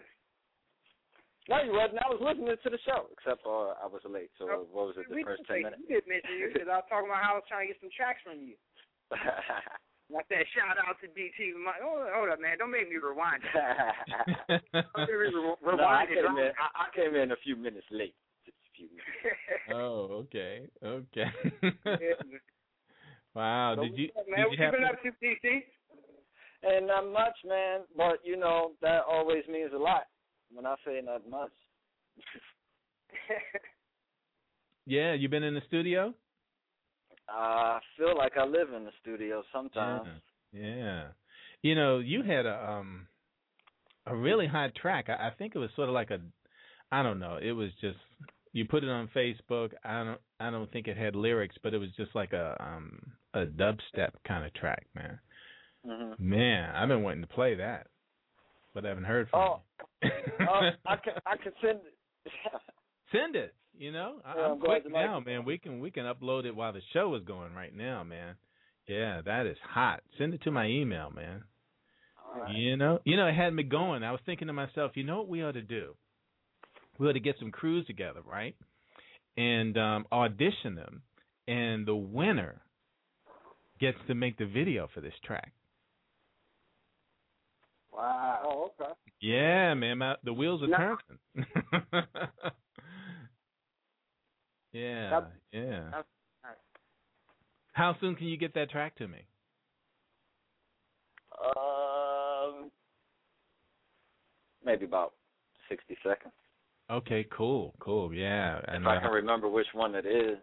No, 1.49 1.63
you 1.63 1.71
wasn't. 1.73 2.03
I 2.03 2.11
was 2.11 2.19
listening 2.19 2.51
to 2.59 2.71
the 2.71 2.81
show, 2.83 3.07
except 3.15 3.47
uh, 3.47 3.79
I 3.79 3.87
was 3.87 4.03
late. 4.03 4.31
So 4.35 4.51
Oh, 4.51 4.67
what 4.75 4.91
was 4.91 4.97
it? 4.99 5.07
The 5.09 5.15
we 5.15 5.23
first 5.23 5.47
did 5.47 5.49
say- 5.49 5.63
ten 5.63 5.71
minutes. 5.71 5.83
You 5.87 6.03
did 6.03 6.05
mention 6.11 6.35
you 6.39 6.51
because 6.53 6.67
I 6.67 6.83
was 6.83 6.89
talking 6.91 7.07
about 7.07 7.23
how 7.23 7.39
I 7.39 7.39
was 7.39 7.47
trying 7.47 7.71
to 7.71 7.73
get 7.75 7.79
some 7.81 7.95
tracks 7.95 8.19
from 8.27 8.43
you. 8.43 8.59
Like 10.07 10.29
that 10.31 10.47
shout 10.55 10.79
out 10.79 10.95
to 11.03 11.09
DT. 11.11 11.51
My, 11.59 11.73
oh, 11.83 12.07
hold 12.15 12.31
up, 12.31 12.39
man. 12.41 12.59
Don't 12.59 12.71
make 12.71 12.89
me 12.89 12.95
rewind. 12.95 13.43
Don't 14.47 14.63
make 15.03 15.09
me 15.11 15.15
re- 15.19 15.35
no, 15.35 15.57
I 15.59 16.07
rewind 16.07 16.09
came 16.15 16.39
in. 16.39 16.53
I, 16.55 16.67
I 16.79 16.87
came 16.95 17.17
in 17.17 17.33
a 17.33 17.37
few 17.43 17.57
minutes 17.57 17.87
late. 17.91 18.15
Just 18.47 18.55
a 18.55 18.71
few 18.79 18.87
minutes. 18.87 19.35
oh, 19.75 20.23
okay, 20.31 20.71
okay. 20.79 21.27
Wow. 23.35 23.75
So 23.77 23.83
Did 23.83 23.99
you 23.99 24.09
up, 24.17 24.27
man? 24.31 24.39
did 24.39 24.47
what 24.47 24.53
you 24.53 24.59
you 24.59 24.65
have 24.65 24.73
been 24.75 24.85
up 24.85 25.03
to, 25.03 25.11
DC? 25.19 25.63
And 26.63 26.87
not 26.87 27.11
much, 27.11 27.35
man. 27.45 27.81
But 27.97 28.21
you 28.23 28.37
know 28.37 28.73
that 28.83 29.03
always 29.11 29.43
means 29.51 29.73
a 29.75 29.79
lot 29.79 30.07
when 30.57 30.67
I 30.67 30.75
say 30.85 31.01
not 31.05 31.29
much. 31.29 31.53
Yeah, 34.87 35.15
you 35.15 35.29
been 35.29 35.43
in 35.43 35.55
the 35.55 35.63
studio? 35.67 36.15
I 37.29 37.81
feel 37.99 38.17
like 38.17 38.33
I 38.39 38.45
live 38.45 38.73
in 38.73 38.85
the 38.85 38.93
studio 39.03 39.43
sometimes. 39.53 40.07
Yeah. 40.53 40.61
Yeah. 40.63 41.05
You 41.63 41.75
know, 41.75 41.99
you 41.99 42.23
had 42.23 42.47
a 42.47 42.71
um 42.71 43.09
a 44.07 44.15
really 44.15 44.47
hot 44.47 44.75
track. 44.77 45.07
I, 45.09 45.29
I 45.29 45.31
think 45.37 45.55
it 45.55 45.59
was 45.59 45.71
sort 45.75 45.89
of 45.89 45.95
like 45.95 46.11
a 46.11 46.21
I 46.93 47.03
don't 47.03 47.19
know. 47.19 47.39
It 47.43 47.51
was 47.53 47.71
just 47.81 47.99
you 48.53 48.65
put 48.65 48.85
it 48.85 48.91
on 48.91 49.09
Facebook. 49.15 49.73
I 49.85 50.05
don't 50.05 50.21
I 50.39 50.51
don't 50.51 50.71
think 50.71 50.87
it 50.87 50.97
had 50.97 51.17
lyrics, 51.17 51.57
but 51.63 51.75
it 51.75 51.79
was 51.79 51.91
just 51.97 52.15
like 52.15 52.33
a 52.33 52.57
um 52.61 53.01
a 53.35 53.45
dubstep 53.45 54.11
kind 54.27 54.47
of 54.47 54.55
track, 54.55 54.87
man. 54.95 55.19
Mhm. 55.85 56.21
Man, 56.21 56.75
I've 56.77 56.89
been 56.89 57.03
wanting 57.03 57.23
to 57.23 57.27
play 57.27 57.57
that. 57.57 57.89
But 58.77 58.85
I 58.85 58.91
haven't 58.91 59.05
heard 59.05 59.31
from 59.31 59.41
Oh, 59.41 59.61
you. 60.03 60.11
uh, 60.47 60.71
I 60.87 60.97
can 61.03 61.15
I 61.25 61.37
can 61.39 61.53
send. 61.63 61.79
It. 61.79 62.33
send 63.11 63.35
it. 63.35 63.55
You 63.79 63.91
know, 63.91 64.17
I, 64.23 64.35
Yeah, 64.37 64.43
I'm 64.49 64.59
quick 64.59 64.83
like 64.85 64.93
now, 64.93 65.19
man. 65.21 65.47
We 65.47 65.57
can 65.57 65.81
we 65.81 65.91
can 65.91 66.05
upload 66.05 66.45
it 66.45 66.55
while 66.55 66.75
the 66.75 66.83
show 66.93 67.15
is 67.15 67.23
going 67.25 67.55
right 67.55 67.75
now, 67.75 68.05
man. 68.05 68.35
Yeah, 68.87 69.23
that 69.25 69.47
is 69.47 69.57
hot. 69.67 70.03
Send 70.19 70.35
it 70.35 70.43
to 70.43 70.51
my 70.51 70.67
email, 70.67 71.11
man. 71.11 71.45
Right. 72.39 72.55
You 72.55 72.77
know, 72.77 72.99
you 73.05 73.17
know, 73.17 73.27
it 73.29 73.35
had 73.35 73.55
me 73.55 73.63
going. 73.63 74.03
I 74.05 74.13
was 74.13 74.21
thinking 74.27 74.49
to 74.49 74.53
myself, 74.53 74.93
you 74.95 75.05
know 75.05 75.17
what 75.21 75.29
we 75.29 75.43
ought 75.43 75.53
to 75.53 75.63
do? 75.63 75.95
We 76.99 77.09
ought 77.09 77.13
to 77.15 77.21
get 77.21 77.37
some 77.39 77.51
crews 77.51 77.87
together, 77.87 78.21
right? 78.31 78.55
And 79.39 79.79
um 79.79 80.05
audition 80.13 80.75
them, 80.75 81.01
and 81.49 81.87
the 81.87 81.97
winner 81.97 82.61
gets 83.81 83.97
to 84.09 84.15
make 84.15 84.37
the 84.37 84.45
video 84.47 84.87
for 84.93 85.01
this 85.01 85.15
track. 85.25 85.53
Wow. 87.97 88.41
Oh, 88.45 88.71
okay. 88.81 88.93
Yeah, 89.21 89.73
man, 89.75 89.99
my, 89.99 90.17
the 90.23 90.33
wheels 90.33 90.63
are 90.63 90.67
No. 90.67 90.77
turning. 91.35 91.47
yeah, 94.73 95.21
yeah. 95.53 95.91
that's- 95.91 96.05
How 97.73 97.97
soon 98.01 98.15
can 98.17 98.27
you 98.27 98.37
get 98.37 98.55
that 98.55 98.71
track 98.71 98.97
to 98.97 99.09
me? 99.09 99.19
Um, 101.57 102.71
maybe 104.65 104.85
about 104.87 105.13
sixty 105.69 105.97
seconds. 106.03 106.33
Okay, 106.91 107.27
cool, 107.37 107.75
cool. 107.79 108.15
Yeah, 108.15 108.61
and 108.69 108.85
if 108.85 108.89
I 108.89 108.97
uh, 108.97 109.01
can 109.01 109.11
remember 109.11 109.49
which 109.49 109.67
one 109.75 109.95
it 109.95 110.07
is. 110.07 110.39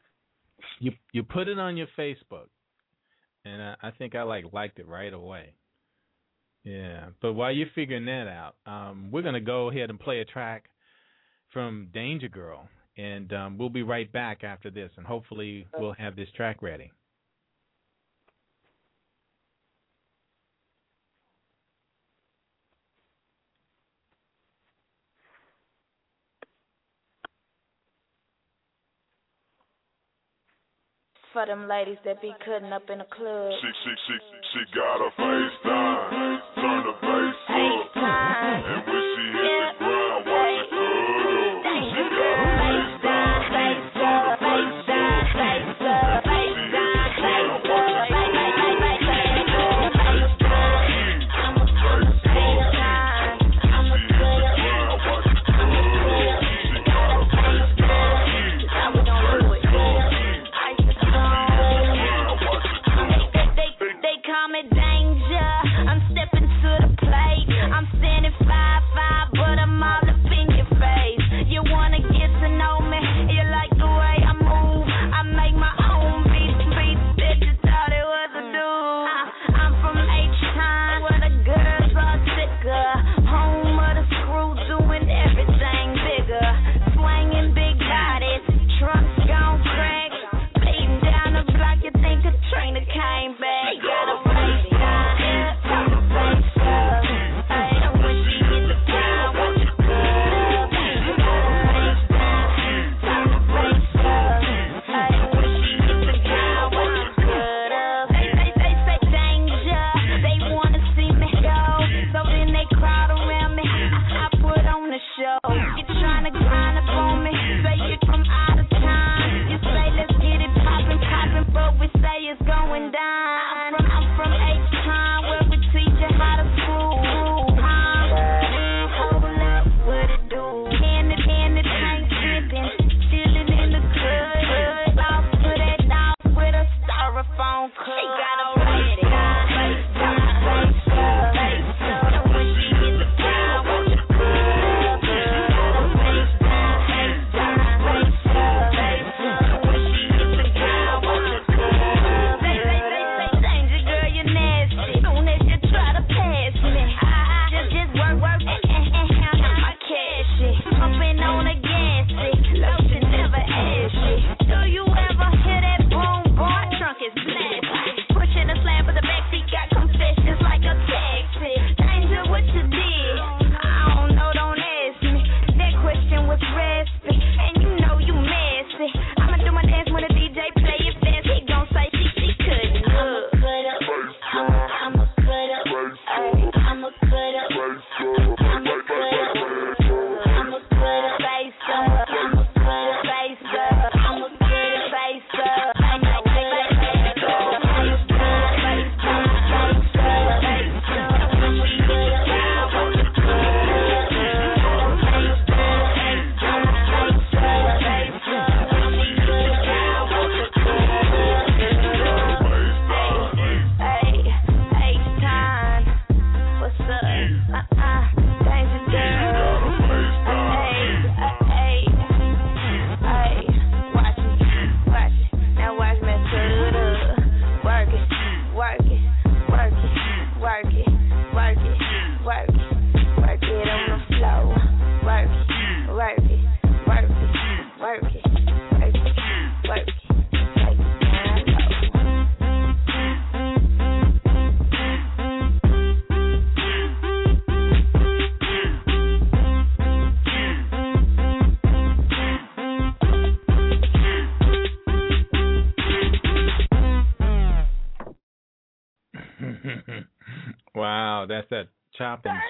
you 0.80 0.91
you 1.12 1.24
put 1.24 1.47
it 1.47 1.58
on 1.58 1.78
your 1.78 1.88
Facebook, 1.97 2.47
and 3.45 3.62
I, 3.62 3.76
I 3.82 3.91
think 3.91 4.14
I 4.14 4.22
like 4.24 4.45
liked 4.54 4.78
it 4.80 4.88
right 4.88 5.14
away. 5.14 5.54
Yeah, 6.64 7.07
but 7.22 7.34
while 7.34 7.51
you're 7.51 7.68
figuring 7.76 8.05
that 8.05 8.28
out, 8.28 8.55
um, 8.66 9.09
we're 9.11 9.22
gonna 9.22 9.41
go 9.41 9.70
ahead 9.70 9.89
and 9.89 9.99
play 9.99 10.20
a 10.20 10.26
track 10.26 10.66
from 11.51 11.89
Danger 11.93 12.30
Girl, 12.30 12.68
and 12.97 13.32
um, 13.34 13.57
we'll 13.57 13.70
be 13.70 13.84
right 13.84 14.11
back 14.11 14.43
after 14.43 14.72
this, 14.72 14.89
and 14.95 15.05
hopefully 15.05 15.68
we'll 15.78 15.93
have 15.93 16.16
this 16.16 16.30
track 16.36 16.61
ready. 16.61 16.91
For 31.34 31.47
them 31.47 31.68
ladies 31.68 31.97
that 32.05 32.22
be 32.22 32.32
cutting 32.45 32.72
up 32.72 32.84
in 32.91 32.99
the 32.99 33.05
club. 33.05 33.51
She, 33.59 33.68
she, 33.84 33.91
she, 34.05 34.14
she 34.53 34.78
got 34.78 34.99
her 35.01 35.09
face 35.18 35.57
down, 35.66 36.41
turn 36.56 36.84
the 36.86 36.93
bass 37.01 37.36
up, 37.49 37.97
and 37.97 38.88
when 38.88 39.04
she 39.16 39.26
hit 39.34 39.80
the 39.80 39.82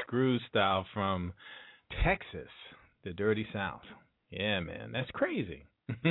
chop 0.03 0.13
and 0.13 0.39
screw 0.39 0.39
style 0.49 0.85
from 0.93 1.33
Texas, 2.03 2.49
the 3.03 3.13
dirty 3.13 3.45
South. 3.53 3.81
Yeah, 4.31 4.59
man, 4.61 4.91
that's 4.91 5.11
crazy. 5.11 5.65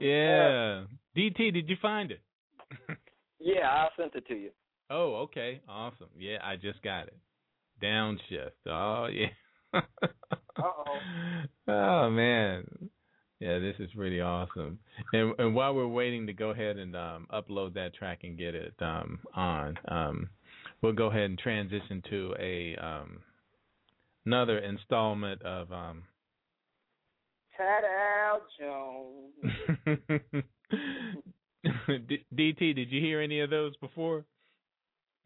yeah. 0.00 0.84
DT, 1.16 1.52
did 1.52 1.68
you 1.68 1.76
find 1.80 2.10
it? 2.10 2.20
Yeah, 3.38 3.68
I 3.68 3.88
sent 3.96 4.14
it 4.14 4.26
to 4.28 4.34
you. 4.34 4.50
Oh, 4.90 5.14
okay. 5.22 5.60
Awesome. 5.68 6.08
Yeah, 6.18 6.38
I 6.44 6.56
just 6.56 6.82
got 6.82 7.06
it. 7.06 7.16
Downshift. 7.82 8.50
Oh, 8.66 9.08
yeah. 9.10 9.28
Uh-oh. 10.58 10.98
oh 11.68 12.10
man. 12.10 12.64
Yeah, 13.38 13.58
this 13.60 13.76
is 13.78 13.94
really 13.96 14.20
awesome. 14.20 14.80
And 15.14 15.32
and 15.38 15.54
while 15.54 15.74
we're 15.74 15.86
waiting 15.86 16.26
to 16.26 16.32
go 16.34 16.50
ahead 16.50 16.76
and 16.76 16.94
um 16.94 17.26
upload 17.32 17.74
that 17.74 17.94
track 17.94 18.24
and 18.24 18.36
get 18.36 18.54
it 18.54 18.74
um 18.80 19.20
on, 19.34 19.78
um 19.88 20.28
we'll 20.82 20.92
go 20.92 21.06
ahead 21.06 21.22
and 21.22 21.38
transition 21.38 22.02
to 22.10 22.34
a 22.38 22.76
um 22.76 23.20
another 24.26 24.58
installment 24.58 25.42
of 25.42 25.72
um 25.72 26.02
Tadow 27.58 28.40
Jones. 28.58 30.44
D- 32.08 32.24
DT, 32.34 32.74
did 32.74 32.90
you 32.90 33.00
hear 33.00 33.20
any 33.20 33.40
of 33.40 33.50
those 33.50 33.76
before? 33.76 34.24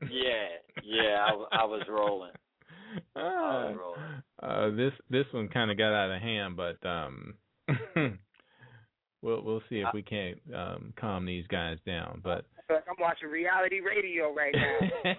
Yeah, 0.02 0.48
yeah, 0.82 1.26
I, 1.52 1.64
was 1.64 1.82
rolling. 1.88 2.32
I 3.16 3.20
was 3.20 3.76
rolling. 3.78 4.22
uh, 4.42 4.76
this 4.76 4.92
this 5.08 5.26
one 5.32 5.48
kind 5.48 5.70
of 5.70 5.78
got 5.78 5.94
out 5.94 6.10
of 6.10 6.20
hand, 6.20 6.56
but 6.56 6.84
um, 6.86 7.34
we'll 9.22 9.42
we'll 9.42 9.62
see 9.68 9.76
if 9.76 9.88
we 9.94 10.02
can't 10.02 10.38
um, 10.54 10.92
calm 10.98 11.24
these 11.24 11.46
guys 11.46 11.78
down. 11.86 12.20
But 12.22 12.44
I 12.64 12.72
feel 12.72 12.76
like 12.76 12.84
I'm 12.88 12.96
watching 12.98 13.28
reality 13.28 13.80
radio 13.80 14.32
right 14.32 14.54
now. 14.54 15.12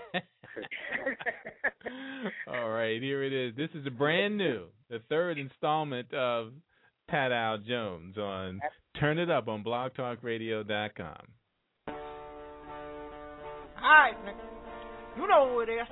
all 2.48 2.70
right, 2.70 3.00
here 3.02 3.24
it 3.24 3.34
is. 3.34 3.56
This 3.56 3.70
is 3.76 3.86
a 3.86 3.91
brand 3.91 4.36
new, 4.36 4.66
the 4.89 5.00
third 5.10 5.38
installment 5.38 6.12
of 6.12 6.54
Tadow 7.12 7.64
Jones 7.64 8.18
on 8.18 8.60
Turn 9.00 9.20
It 9.20 9.30
Up 9.30 9.48
on 9.48 9.64
BlogTalkRadio.com. 9.64 11.22
Alright, 13.78 14.18
nigga. 14.26 14.41
You 15.18 15.28
know 15.28 15.54
who 15.54 15.60
it 15.62 15.70
is. 15.70 15.88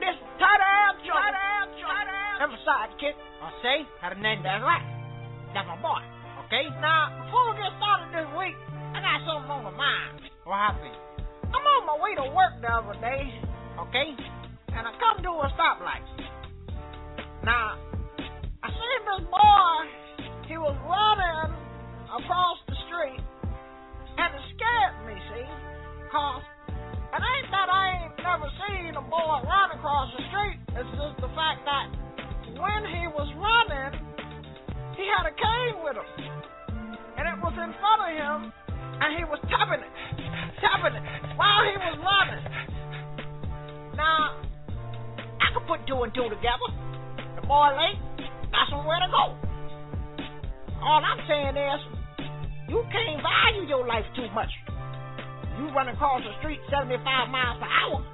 This 0.00 0.16
tight 0.42 0.58
ass 0.58 0.96
joint. 1.06 1.22
Tight 1.22 1.38
ass 1.38 1.68
joint. 1.78 2.08
And 2.42 2.50
my 2.50 2.58
sidekick. 2.66 3.14
I 3.40 3.50
say, 3.62 3.76
Hernandez. 4.02 4.42
That's 4.42 4.64
right. 4.64 4.82
That's 5.54 5.68
my 5.70 5.78
boy. 5.80 6.02
Okay? 6.46 6.66
Now, 6.82 7.14
before 7.24 7.54
we 7.54 7.62
get 7.62 7.70
started 7.78 8.10
this 8.10 8.28
week, 8.36 8.56
I 8.96 9.04
got 9.04 9.28
something 9.28 9.52
on 9.52 9.60
my 9.68 9.76
mind. 9.76 10.24
What 10.48 10.56
happened? 10.56 10.96
I'm 11.52 11.60
on 11.60 11.84
my 11.84 12.00
way 12.00 12.16
to 12.16 12.32
work 12.32 12.56
the 12.64 12.72
other 12.72 12.96
day. 12.96 13.28
Okay? 13.76 14.08
And 14.72 14.88
I 14.88 14.92
come 14.96 15.20
to 15.20 15.32
a 15.36 15.52
stoplight. 15.52 16.00
Now, 17.44 17.76
I 18.64 18.72
seen 18.72 19.00
this 19.04 19.28
boy. 19.28 19.76
He 20.48 20.56
was 20.56 20.72
running 20.88 21.52
across 22.08 22.56
the 22.72 22.76
street. 22.88 23.20
And 24.16 24.32
it 24.32 24.44
scared 24.56 24.96
me, 25.04 25.12
see? 25.28 25.48
Cause 26.08 26.40
it 26.88 27.20
ain't 27.20 27.48
that 27.52 27.68
I 27.68 27.84
ain't 28.00 28.16
never 28.16 28.48
seen 28.64 28.96
a 28.96 29.04
boy 29.04 29.44
run 29.44 29.76
across 29.76 30.08
the 30.16 30.24
street. 30.32 30.56
It's 30.72 30.92
just 30.96 31.20
the 31.20 31.28
fact 31.36 31.68
that 31.68 31.92
when 32.56 32.80
he 32.88 33.04
was 33.12 33.28
running, 33.36 33.92
he 34.96 35.04
had 35.04 35.28
a 35.28 35.36
cane 35.36 35.84
with 35.84 36.00
him. 36.00 36.08
And 37.20 37.28
it 37.28 37.36
was 37.44 37.52
in 37.60 37.76
front 37.76 38.00
of 38.00 38.12
him, 38.16 38.52
and 39.00 39.10
he 39.16 39.24
was 39.28 39.40
tapping 39.52 39.84
it, 39.84 39.92
tapping 40.60 40.96
it 40.96 41.04
while 41.36 41.62
he 41.68 41.74
was 41.76 41.96
running. 42.00 42.42
Now, 43.96 44.40
I 45.40 45.52
could 45.52 45.66
put 45.68 45.84
two 45.84 46.00
and 46.04 46.12
two 46.14 46.28
together. 46.28 46.68
The 47.36 47.44
boy 47.44 47.76
late, 47.76 48.00
got 48.52 48.68
somewhere 48.72 49.00
to 49.04 49.10
go. 49.12 49.24
All 50.80 51.00
I'm 51.00 51.20
saying 51.28 51.56
is, 51.56 51.80
you 52.68 52.82
can't 52.92 53.20
value 53.20 53.68
your 53.68 53.86
life 53.86 54.04
too 54.16 54.28
much. 54.34 54.50
You 55.58 55.72
run 55.72 55.88
across 55.88 56.20
the 56.20 56.32
street 56.40 56.60
75 56.68 57.00
miles 57.32 57.56
per 57.60 57.68
hour, 57.68 58.04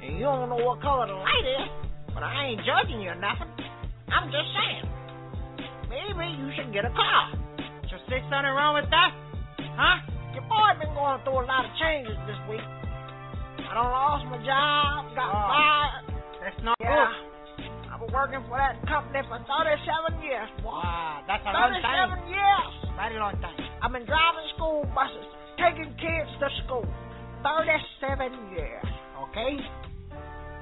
and 0.00 0.16
you 0.16 0.24
don't 0.24 0.48
know 0.48 0.60
what 0.60 0.80
color 0.80 1.06
the 1.06 1.16
light 1.16 1.46
is, 1.60 1.68
but 2.14 2.22
I 2.22 2.52
ain't 2.52 2.60
judging 2.64 3.00
you 3.00 3.12
or 3.12 3.20
nothing. 3.20 3.48
I'm 4.08 4.32
just 4.32 4.48
saying, 4.56 4.84
maybe 5.92 6.24
you 6.40 6.48
should 6.56 6.72
get 6.72 6.84
a 6.84 6.92
car. 6.92 7.36
Just 7.84 8.08
see 8.08 8.20
something 8.32 8.52
wrong 8.56 8.80
with 8.80 8.88
that? 8.88 9.10
Huh? 9.76 10.15
Your 10.36 10.44
boy 10.52 10.68
been 10.76 10.92
going 10.92 11.16
through 11.24 11.40
a 11.40 11.46
lot 11.48 11.64
of 11.64 11.72
changes 11.80 12.12
this 12.28 12.36
week. 12.44 12.60
I 12.60 13.72
done 13.72 13.88
lost 13.88 14.28
my 14.28 14.36
job, 14.44 15.08
got 15.16 15.32
Oh. 15.32 15.48
fired. 15.48 16.04
That's 16.44 16.60
not 16.62 16.76
Yeah. 16.78 17.08
good. 17.08 17.72
I've 17.88 18.00
been 18.04 18.12
working 18.12 18.44
for 18.44 18.58
that 18.60 18.76
company 18.86 19.22
for 19.24 19.38
37 19.48 20.20
years, 20.20 20.50
boy. 20.60 20.76
Wow, 20.76 21.24
that's 21.26 21.40
a 21.40 21.52
long 21.52 21.54
time. 21.54 21.72
37 21.72 22.20
time. 22.20 22.28
years. 22.28 22.72
Very 23.00 23.18
long 23.18 23.36
time. 23.40 23.56
I've 23.80 23.92
been 23.92 24.04
driving 24.04 24.48
school 24.54 24.84
buses, 24.94 25.24
taking 25.56 25.94
kids 25.96 26.30
to 26.40 26.50
school. 26.64 26.84
37 27.42 28.50
years, 28.52 28.84
okay? 29.16 29.56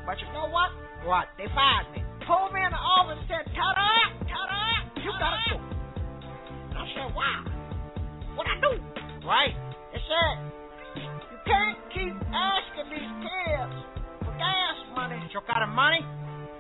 But 0.06 0.20
you 0.22 0.28
know 0.32 0.46
what? 0.46 0.70
What? 1.02 1.28
They 1.36 1.48
fired 1.48 1.90
me. 1.90 2.04
Pulled 2.26 2.52
me 2.52 2.62
in 2.62 2.70
the 2.70 2.78
office 2.78 3.18
and 3.18 3.26
said, 3.28 3.54
ta-da, 3.54 3.90
ta-da, 4.30 5.02
you 5.02 5.10
gotta 5.18 5.50
go. 5.50 5.56
And 6.70 6.78
I 6.78 6.86
said, 6.94 7.14
wow. 7.14 7.42
What 8.36 8.46
I 8.46 8.60
do? 8.60 8.80
Right. 9.24 9.56
They 9.92 10.00
said, 10.04 10.36
you 11.00 11.38
can't 11.48 11.80
keep 11.96 12.14
asking 12.28 12.86
these 12.92 13.12
kids 13.24 13.72
for 14.20 14.32
gas 14.36 14.76
money 14.94 15.16
You 15.32 15.40
got 15.48 15.64
money? 15.72 16.04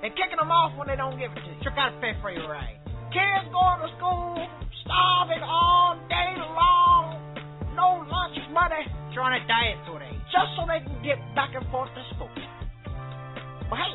and 0.04 0.12
kicking 0.20 0.36
them 0.36 0.52
off 0.52 0.76
when 0.76 0.84
they 0.84 1.00
don't 1.00 1.16
give 1.16 1.32
it 1.32 1.40
to 1.40 1.48
you. 1.48 1.56
You 1.64 1.72
gotta 1.72 1.96
pay 1.96 2.12
for 2.20 2.28
your 2.28 2.44
ride. 2.44 2.76
Kids 3.08 3.48
going 3.48 3.80
to 3.80 3.88
school, 3.96 4.36
starving 4.84 5.40
all 5.40 5.96
day 6.12 6.36
long, 6.36 7.16
no 7.72 8.04
lunch 8.04 8.36
money, 8.52 8.84
on 9.16 9.32
a 9.32 9.40
diet 9.48 9.80
today. 9.88 10.12
just 10.28 10.50
so 10.60 10.68
they 10.68 10.84
can 10.84 10.92
get 11.00 11.16
back 11.32 11.56
and 11.56 11.64
forth 11.72 11.88
to 11.96 12.02
school. 12.12 12.28
But 13.72 13.80
hey, 13.80 13.94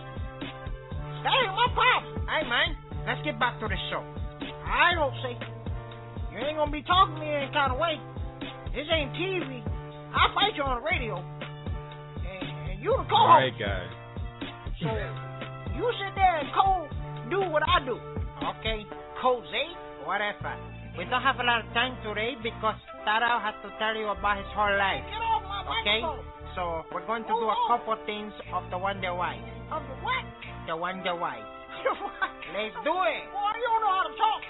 that 1.22 1.34
ain't 1.46 1.54
my 1.54 1.70
problem. 1.78 2.26
Hey, 2.26 2.44
man, 2.50 2.70
let's 3.06 3.22
get 3.22 3.38
back 3.38 3.60
to 3.62 3.70
the 3.70 3.78
show. 3.94 4.02
I 4.66 4.98
don't 4.98 5.14
see. 5.22 5.38
You 6.34 6.42
ain't 6.42 6.58
gonna 6.58 6.72
be 6.74 6.82
talking 6.88 7.16
to 7.16 7.22
me 7.22 7.30
any 7.30 7.52
kind 7.54 7.70
of 7.70 7.78
way. 7.78 8.02
This 8.74 8.86
ain't 8.94 9.12
TV. 9.18 9.62
I'll 10.14 10.34
fight 10.34 10.54
you 10.56 10.64
on 10.64 10.82
the 10.82 10.86
radio. 10.86 11.18
And, 11.18 12.72
and 12.72 12.78
you 12.82 12.94
the 12.94 13.14
All 13.14 13.28
right, 13.38 13.54
co-host. 13.54 13.62
guys. 13.62 13.92
So 14.82 14.90
you 15.76 15.86
sit 16.00 16.14
there 16.16 16.36
and 16.40 16.50
co 16.54 16.88
do 17.30 17.40
what 17.52 17.64
I 17.66 17.84
do. 17.86 17.98
Okay, 18.58 18.86
cozy, 19.22 19.68
whatever. 20.06 20.56
We 20.98 21.06
don't 21.06 21.22
have 21.22 21.38
a 21.40 21.46
lot 21.46 21.66
of 21.66 21.70
time 21.74 21.98
today 22.04 22.34
because 22.42 22.76
Tadow 23.06 23.40
has 23.42 23.54
to 23.64 23.70
tell 23.78 23.96
you 23.96 24.10
about 24.10 24.38
his 24.38 24.48
whole 24.56 24.74
life. 24.78 25.04
Get 25.06 25.22
off 25.22 25.44
my 25.46 25.62
Okay? 25.82 26.02
microphone. 26.02 26.26
So 26.58 26.84
we're 26.92 27.06
going 27.06 27.24
to 27.30 27.34
oh, 27.36 27.40
do 27.40 27.48
a 27.48 27.56
oh. 27.56 27.68
couple 27.70 27.96
things 28.06 28.34
of 28.54 28.64
the 28.72 28.78
Wonder 28.78 29.14
Why. 29.14 29.38
Of 29.72 29.84
the 29.86 29.96
what? 30.02 30.26
The 30.68 30.76
Wonder 30.76 31.16
Wife. 31.16 31.46
what? 32.02 32.32
Let's 32.56 32.76
do 32.84 32.96
it. 33.06 33.24
Boy, 33.30 33.52
you 33.54 33.68
don't 33.70 33.82
know 33.86 33.94
how 33.94 34.06
to 34.10 34.16
talk. 34.18 34.42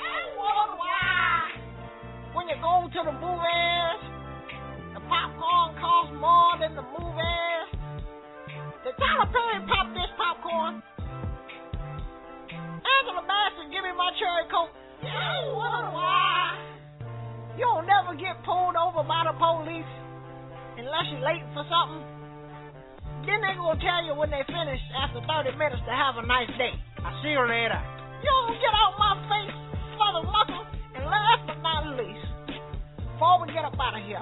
I 0.00 0.18
wonder 0.38 0.76
why. 0.80 1.65
When 2.36 2.52
you 2.52 2.60
go 2.60 2.84
to 2.84 3.00
the 3.00 3.16
movies, 3.16 4.00
the 4.92 5.00
popcorn 5.08 5.72
costs 5.80 6.12
more 6.20 6.60
than 6.60 6.76
the 6.76 6.84
movies. 6.84 7.68
Did 8.84 8.92
Tyler 9.00 9.24
Perry 9.32 9.64
pop 9.64 9.88
this 9.96 10.12
popcorn? 10.20 10.84
Angela 12.52 13.24
Bassett 13.24 13.72
give 13.72 13.88
me 13.88 13.96
my 13.96 14.12
cherry 14.20 14.44
coke. 14.52 14.68
I 15.00 15.48
wonder 15.48 15.88
why. 15.96 16.60
You'll 17.56 17.88
never 17.88 18.12
get 18.12 18.36
pulled 18.44 18.76
over 18.76 19.00
by 19.00 19.24
the 19.24 19.32
police 19.32 19.88
unless 20.76 21.08
you're 21.08 21.24
late 21.24 21.40
for 21.56 21.64
something. 21.72 22.04
Then 23.24 23.40
they 23.40 23.56
gonna 23.56 23.80
tell 23.80 24.04
you 24.04 24.12
when 24.12 24.28
they 24.28 24.44
finish 24.44 24.82
after 24.92 25.24
30 25.24 25.56
minutes 25.56 25.80
to 25.88 25.92
have 25.96 26.20
a 26.20 26.24
nice 26.28 26.52
day. 26.60 26.76
I'll 27.00 27.16
see 27.24 27.32
you 27.32 27.40
later. 27.48 27.80
You 28.20 28.28
don't 28.28 28.60
get 28.60 28.76
out 28.76 28.92
my 29.00 29.24
face, 29.24 29.56
mother 29.96 30.20
mucker. 30.28 30.76
And 31.00 31.04
last 31.08 31.45
but 31.45 31.45
not 31.45 31.45
least, 31.45 31.45
before 33.16 33.40
we 33.40 33.48
get 33.48 33.64
up 33.64 33.72
out 33.80 33.96
of 33.96 34.04
here, 34.04 34.20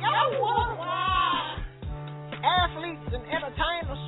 y'all 0.00 0.32
wonder 0.40 0.72
why 0.80 1.60
athletes 2.40 3.12
and 3.12 3.20
entertainers 3.28 4.00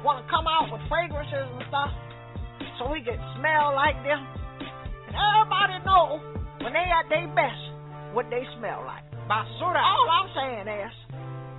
want 0.00 0.16
to 0.16 0.24
come 0.32 0.48
out 0.48 0.72
with 0.72 0.80
fragrances 0.88 1.44
and 1.44 1.60
stuff 1.68 1.92
so 2.80 2.88
we 2.88 3.04
can 3.04 3.20
smell 3.36 3.76
like 3.76 4.00
them. 4.00 4.24
And 5.12 5.12
everybody 5.12 5.76
know 5.84 6.24
when 6.64 6.72
they 6.72 6.88
at 6.88 7.04
their 7.12 7.28
best 7.36 7.60
what 8.16 8.32
they 8.32 8.48
smell 8.56 8.80
like. 8.88 9.04
Basura. 9.28 9.76
All 9.76 10.08
I'm 10.08 10.32
saying 10.32 10.64
is, 10.88 10.92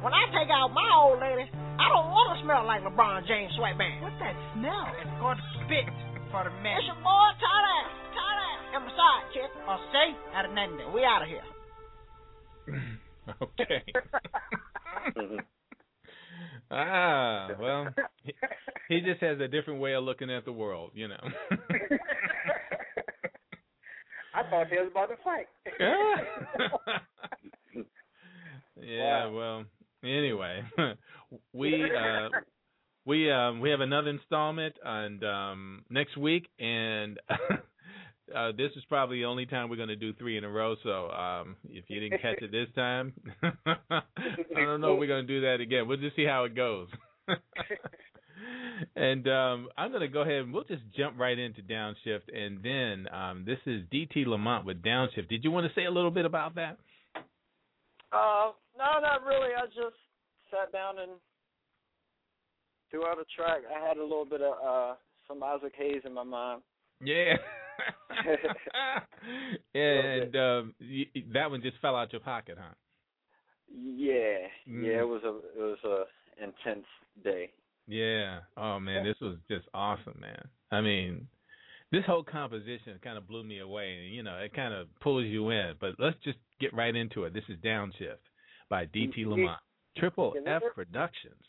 when 0.02 0.10
I 0.10 0.26
take 0.34 0.50
out 0.50 0.74
my 0.74 0.90
old 0.98 1.22
lady, 1.22 1.54
I 1.54 1.86
don't 1.86 2.10
want 2.10 2.34
to 2.34 2.38
smell 2.50 2.66
like 2.66 2.82
LeBron 2.82 3.30
James 3.30 3.54
sweatband. 3.62 4.02
What's 4.02 4.18
that 4.18 4.34
smell? 4.58 4.90
It's 5.06 5.14
called 5.22 5.38
spit 5.62 5.86
for 6.34 6.50
the 6.50 6.54
men. 6.66 6.82
It's 6.82 6.90
your 6.90 6.98
boy, 7.06 7.30
Tyler, 7.38 7.82
Tyler, 8.18 8.54
and 8.74 8.90
my 8.90 8.92
sidekick. 8.98 9.54
Jose 9.70 10.06
Hernandez. 10.34 10.90
We 10.98 11.06
out 11.06 11.22
of 11.22 11.30
here. 11.30 11.46
okay. 13.42 13.84
Ah, 16.72 17.50
well, 17.60 17.88
he, 18.24 18.34
he 18.90 19.00
just 19.02 19.22
has 19.22 19.40
a 19.40 19.48
different 19.48 19.80
way 19.80 19.94
of 19.96 20.04
looking 20.04 20.30
at 20.30 20.46
the 20.46 20.52
world, 20.52 20.92
you 20.94 21.08
know. 21.08 21.18
I 24.36 24.44
thought 24.50 24.68
they 24.70 24.78
was 24.78 24.90
about 24.92 25.08
to 25.08 25.16
fight. 25.24 25.48
yeah, 28.80 29.26
well, 29.30 29.66
anyway, 30.04 30.64
we 31.54 31.92
uh 31.92 32.30
we 33.06 33.32
um 33.32 33.60
we 33.60 33.72
have 33.72 33.82
another 33.82 34.10
installment 34.10 34.76
and 34.84 35.24
um 35.24 35.86
next 35.90 36.18
week 36.18 36.48
and 36.60 37.20
uh 38.36 38.52
this 38.52 38.72
is 38.76 38.84
probably 38.90 39.20
the 39.20 39.26
only 39.26 39.46
time 39.46 39.70
we're 39.70 39.76
going 39.76 39.90
to 39.90 39.96
do 39.96 40.14
3 40.14 40.38
in 40.38 40.44
a 40.44 40.50
row 40.50 40.76
so 40.84 41.10
um 41.12 41.56
if 41.70 41.86
you 41.88 42.00
didn't 42.00 42.22
catch 42.22 42.42
it 42.42 42.52
this 42.52 42.68
time 42.76 43.14
I 43.44 44.02
don't 44.56 44.82
know 44.82 44.94
if 44.94 45.00
we're 45.00 45.08
going 45.08 45.26
to 45.26 45.34
do 45.34 45.42
that 45.42 45.62
again. 45.62 45.88
We'll 45.88 45.98
just 45.98 46.16
see 46.16 46.26
how 46.26 46.44
it 46.44 46.56
goes. 46.56 46.88
and 48.96 49.28
um 49.28 49.70
I'm 49.78 49.90
going 49.92 50.02
to 50.02 50.08
go 50.08 50.22
ahead 50.22 50.44
and 50.44 50.54
we'll 50.54 50.64
just 50.64 50.84
jump 50.96 51.20
right 51.20 51.38
into 51.38 51.62
downshift 51.62 52.34
and 52.34 52.64
then 52.64 53.14
um 53.14 53.44
this 53.46 53.60
is 53.66 53.84
DT 53.94 54.26
Lamont 54.26 54.66
with 54.66 54.82
downshift. 54.82 55.30
Did 55.30 55.44
you 55.44 55.52
want 55.52 55.68
to 55.68 55.74
say 55.80 55.86
a 55.86 55.92
little 55.92 56.12
bit 56.12 56.26
about 56.26 56.56
that? 56.56 56.78
Uh, 58.12 58.52
no, 58.76 59.00
not 59.02 59.24
really. 59.24 59.54
I 59.56 59.68
just 59.68 59.98
sat 60.50 60.72
down 60.72 60.98
and 60.98 61.12
threw 62.90 63.06
out 63.06 63.20
a 63.20 63.26
track. 63.36 63.62
I 63.70 63.88
had 63.88 63.98
a 63.98 64.04
little 64.04 64.26
bit 64.26 64.42
of 64.42 64.54
uh 64.66 64.96
some 65.28 65.44
Isaac 65.44 65.74
Hayes 65.78 66.02
in 66.06 66.14
my 66.14 66.24
mind. 66.24 66.62
Yeah. 67.02 67.38
and 69.74 70.36
um 70.36 70.74
that 71.34 71.50
one 71.50 71.62
just 71.62 71.78
fell 71.82 71.96
out 71.96 72.12
your 72.12 72.22
pocket, 72.22 72.58
huh? 72.60 72.74
Yeah, 73.72 74.48
Mm. 74.68 74.84
yeah. 74.86 75.00
It 75.02 75.08
was 75.08 75.22
a 75.24 75.38
it 75.60 75.62
was 75.62 75.78
a 75.86 76.44
intense 76.44 76.86
day. 77.24 77.52
Yeah. 77.88 78.40
Oh 78.58 78.80
man, 78.80 79.04
this 79.04 79.16
was 79.22 79.38
just 79.50 79.66
awesome, 79.74 80.20
man. 80.20 80.48
I 80.72 80.82
mean, 80.82 81.28
this 81.92 82.04
whole 82.06 82.24
composition 82.24 83.00
kind 83.04 83.18
of 83.18 83.28
blew 83.28 83.44
me 83.44 83.60
away, 83.60 83.98
and 84.04 84.14
you 84.14 84.24
know, 84.24 84.38
it 84.38 84.54
kind 84.54 84.74
of 84.74 84.88
pulls 85.00 85.26
you 85.26 85.50
in. 85.50 85.74
But 85.80 85.96
let's 86.00 86.18
just 86.24 86.38
get 86.60 86.74
right 86.74 86.96
into 86.96 87.24
it. 87.24 87.34
This 87.34 87.44
is 87.50 87.58
Downshift 87.60 88.22
by 88.70 88.86
DT 88.86 89.26
Lamont, 89.26 89.60
Triple 89.98 90.34
F 90.46 90.62
Productions. 90.76 91.44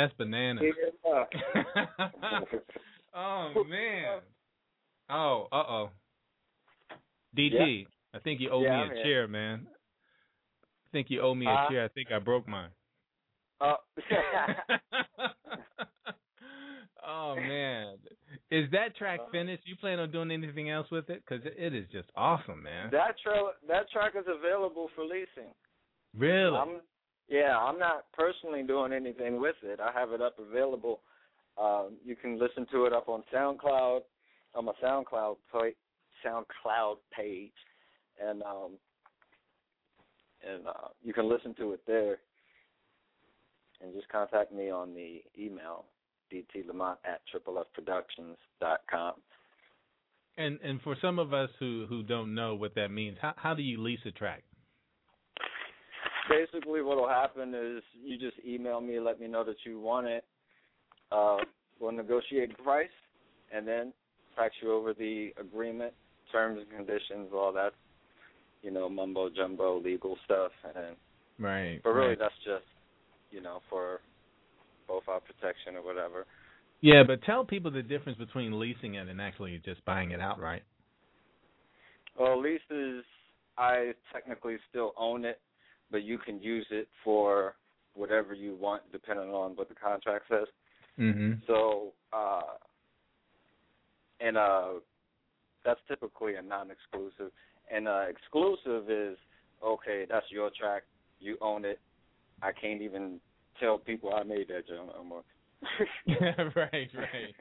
That's 0.00 0.14
bananas. 0.14 0.64
Yeah. 1.04 1.24
oh 3.14 3.64
man. 3.68 4.20
Oh, 5.10 5.48
uh 5.52 5.56
oh. 5.56 5.90
DT, 7.36 7.86
I 8.14 8.18
think 8.20 8.40
you 8.40 8.50
owe 8.50 8.62
Yeah, 8.62 8.88
me 8.88 9.00
a 9.00 9.02
chair, 9.02 9.28
man. 9.28 9.66
I 9.72 10.88
think 10.92 11.08
you 11.10 11.20
owe 11.20 11.34
me 11.34 11.46
a 11.46 11.50
Uh, 11.50 11.68
chair. 11.68 11.84
I 11.84 11.88
think 11.88 12.10
I 12.12 12.18
broke 12.18 12.48
mine. 12.48 12.70
Oh. 13.60 13.76
oh 17.06 17.36
man, 17.36 17.98
is 18.50 18.70
that 18.70 18.96
track 18.96 19.20
finished? 19.30 19.62
You 19.66 19.76
plan 19.76 19.98
on 19.98 20.10
doing 20.10 20.30
anything 20.30 20.70
else 20.70 20.90
with 20.90 21.10
it? 21.10 21.22
Because 21.26 21.44
it 21.44 21.74
is 21.74 21.86
just 21.92 22.08
awesome, 22.16 22.62
man. 22.62 22.88
that 22.92 23.16
trail, 23.22 23.50
that 23.68 23.90
track 23.90 24.14
is 24.18 24.24
available 24.26 24.88
for 24.94 25.04
leasing. 25.04 25.52
Really? 26.16 26.56
I'm, 26.56 26.80
yeah, 27.30 27.56
I'm 27.56 27.78
not 27.78 28.06
personally 28.12 28.64
doing 28.64 28.92
anything 28.92 29.40
with 29.40 29.54
it. 29.62 29.78
I 29.80 29.92
have 29.98 30.10
it 30.10 30.20
up 30.20 30.36
available. 30.38 31.00
Um, 31.56 31.96
you 32.04 32.16
can 32.16 32.38
listen 32.38 32.66
to 32.72 32.86
it 32.86 32.92
up 32.92 33.08
on 33.08 33.22
SoundCloud, 33.32 34.00
on 34.56 34.64
my 34.64 34.72
SoundCloud 34.82 35.36
pla- 35.50 35.76
SoundCloud 36.26 36.96
page, 37.16 37.52
and 38.20 38.42
um, 38.42 38.72
and 40.46 40.66
uh, 40.66 40.88
you 41.02 41.12
can 41.12 41.28
listen 41.30 41.54
to 41.54 41.72
it 41.72 41.80
there. 41.86 42.18
And 43.80 43.94
just 43.94 44.08
contact 44.08 44.52
me 44.52 44.68
on 44.70 44.92
the 44.92 45.22
email 45.38 45.86
dtlamont 46.32 46.96
at 47.04 47.20
triplefproductions.com. 47.32 49.14
And 50.36 50.58
and 50.62 50.80
for 50.82 50.96
some 51.00 51.18
of 51.18 51.32
us 51.32 51.50
who 51.60 51.86
who 51.88 52.02
don't 52.02 52.34
know 52.34 52.56
what 52.56 52.74
that 52.74 52.90
means, 52.90 53.18
how 53.20 53.34
how 53.36 53.54
do 53.54 53.62
you 53.62 53.80
lease 53.80 54.00
a 54.04 54.10
track? 54.10 54.42
Basically 56.28 56.82
what 56.82 56.96
will 56.96 57.08
happen 57.08 57.54
is 57.54 57.82
you 58.02 58.18
just 58.18 58.36
email 58.46 58.80
me, 58.80 59.00
let 59.00 59.20
me 59.20 59.26
know 59.26 59.44
that 59.44 59.56
you 59.64 59.80
want 59.80 60.06
it. 60.06 60.24
Uh, 61.12 61.38
we'll 61.80 61.92
negotiate 61.92 62.56
the 62.56 62.62
price, 62.62 62.88
and 63.52 63.66
then 63.66 63.92
fax 64.36 64.54
you 64.62 64.72
over 64.72 64.94
the 64.94 65.30
agreement, 65.38 65.92
terms 66.30 66.60
and 66.60 66.70
conditions, 66.70 67.30
all 67.34 67.52
that, 67.52 67.72
you 68.62 68.70
know, 68.70 68.88
mumbo 68.88 69.28
jumbo 69.28 69.80
legal 69.80 70.16
stuff. 70.24 70.52
And 70.76 70.96
Right. 71.38 71.80
but 71.82 71.90
really, 71.90 72.08
right. 72.08 72.18
that's 72.18 72.34
just 72.44 72.64
you 73.30 73.40
know 73.40 73.60
for 73.70 74.00
both 74.86 75.04
our 75.08 75.20
protection 75.20 75.76
or 75.76 75.82
whatever. 75.82 76.26
Yeah, 76.82 77.02
but 77.06 77.22
tell 77.22 77.44
people 77.44 77.70
the 77.70 77.82
difference 77.82 78.18
between 78.18 78.58
leasing 78.58 78.94
it 78.94 79.08
and 79.08 79.20
actually 79.20 79.60
just 79.64 79.84
buying 79.84 80.12
it 80.12 80.20
outright. 80.20 80.62
Well, 82.18 82.40
leases, 82.40 83.04
I 83.56 83.92
technically 84.12 84.56
still 84.68 84.92
own 84.96 85.24
it, 85.24 85.40
but 85.90 86.02
you 86.02 86.18
can 86.18 86.40
use 86.40 86.66
it 86.70 86.88
for 87.04 87.54
whatever 87.94 88.34
you 88.34 88.54
want, 88.54 88.82
depending 88.92 89.30
on 89.30 89.56
what 89.56 89.68
the 89.68 89.74
contract 89.74 90.26
says. 90.28 90.46
Mhm. 90.98 91.44
So, 91.46 91.92
uh, 92.12 92.56
and 94.20 94.36
uh, 94.36 94.80
that's 95.64 95.80
typically 95.88 96.34
a 96.34 96.42
non-exclusive. 96.42 97.32
And 97.70 97.88
uh, 97.88 98.04
exclusive 98.08 98.90
is 98.90 99.16
okay. 99.62 100.06
That's 100.08 100.30
your 100.30 100.50
track. 100.50 100.84
You 101.20 101.36
own 101.40 101.64
it. 101.64 101.80
I 102.42 102.52
can't 102.52 102.82
even 102.82 103.20
tell 103.58 103.78
people 103.78 104.14
I 104.14 104.22
made 104.22 104.48
that 104.48 104.66
joint 104.66 104.90
no 104.96 105.04
more. 105.04 105.22
right, 106.56 106.90
right. 106.94 107.34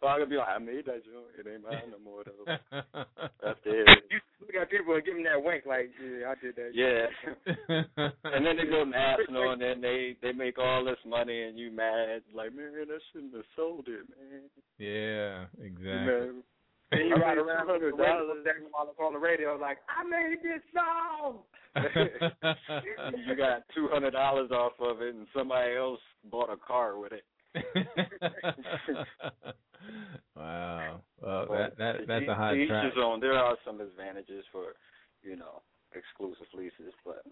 So 0.00 0.08
I 0.08 0.18
could 0.18 0.28
be 0.28 0.36
like, 0.36 0.48
I 0.48 0.58
made 0.58 0.84
that 0.86 1.02
joint. 1.04 1.32
It 1.40 1.46
ain't 1.48 1.64
mine 1.64 1.90
no 1.90 1.98
more. 2.04 2.22
Though. 2.22 2.44
That's 3.42 3.58
it. 3.64 3.88
You 4.10 4.20
look 4.44 4.54
at 4.60 4.70
people 4.70 4.94
and 4.94 5.04
give 5.04 5.14
them 5.14 5.24
that 5.24 5.42
wink, 5.42 5.64
like, 5.64 5.88
yeah, 5.96 6.28
I 6.28 6.34
did 6.36 6.54
that. 6.56 6.70
Yeah. 6.76 7.08
and 8.24 8.44
then 8.44 8.56
they 8.60 8.68
go 8.68 8.84
national, 8.84 9.52
and 9.52 9.60
then 9.62 9.80
they 9.80 10.16
they 10.20 10.32
make 10.32 10.58
all 10.58 10.84
this 10.84 11.00
money, 11.06 11.44
and 11.44 11.58
you 11.58 11.70
mad 11.72 12.20
like, 12.34 12.54
man, 12.54 12.72
I 12.76 12.98
shouldn't 13.12 13.34
have 13.34 13.48
sold 13.56 13.88
it, 13.88 14.04
man. 14.12 14.44
yeah, 14.78 15.46
exactly. 15.64 16.04
Man, 16.12 16.42
Then 16.92 17.06
you 17.08 17.16
ride 17.16 17.38
around 17.38 17.66
with 17.66 17.80
the 17.80 17.96
$200. 17.96 17.98
radio 17.98 18.40
station 18.42 18.68
while 18.70 18.88
it's 18.90 19.00
on 19.00 19.14
the 19.14 19.18
radio, 19.18 19.56
like, 19.56 19.78
I 19.88 20.04
made 20.04 20.38
this 20.44 20.62
song. 20.76 21.40
you 23.26 23.36
got 23.36 23.62
two 23.74 23.88
hundred 23.90 24.12
dollars 24.12 24.50
off 24.50 24.72
of 24.80 25.00
it, 25.02 25.14
and 25.14 25.26
somebody 25.34 25.74
else 25.74 26.00
bought 26.30 26.52
a 26.52 26.56
car 26.56 26.98
with 26.98 27.12
it. 27.12 27.24
wow. 30.36 31.00
Well, 31.22 31.46
But 31.48 31.56
that 31.56 31.78
that 31.78 31.96
that's 32.06 32.28
a 32.28 32.34
hot 32.34 32.56
each 32.56 32.68
track. 32.68 32.84
his 32.84 32.94
own. 33.02 33.20
There 33.20 33.34
are 33.34 33.56
some 33.64 33.80
advantages 33.80 34.44
for, 34.52 34.74
you 35.22 35.36
know, 35.36 35.62
exclusive 35.94 36.46
leases, 36.54 36.92
but 37.04 37.22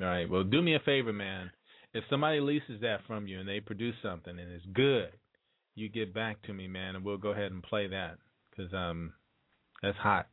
All 0.00 0.06
right. 0.06 0.28
Well, 0.28 0.44
do 0.44 0.62
me 0.62 0.74
a 0.74 0.80
favor, 0.80 1.12
man. 1.12 1.50
If 1.92 2.04
somebody 2.08 2.40
leases 2.40 2.80
that 2.82 3.00
from 3.06 3.26
you 3.26 3.40
and 3.40 3.48
they 3.48 3.60
produce 3.60 3.96
something 4.02 4.38
and 4.38 4.52
it's 4.52 4.64
good, 4.74 5.10
you 5.74 5.88
get 5.88 6.14
back 6.14 6.40
to 6.42 6.52
me, 6.52 6.68
man, 6.68 6.96
and 6.96 7.04
we'll 7.04 7.16
go 7.16 7.30
ahead 7.30 7.50
and 7.52 7.62
play 7.62 7.88
that 7.88 8.18
because 8.50 8.72
um, 8.72 9.12
that's 9.82 9.96
hot. 9.98 10.28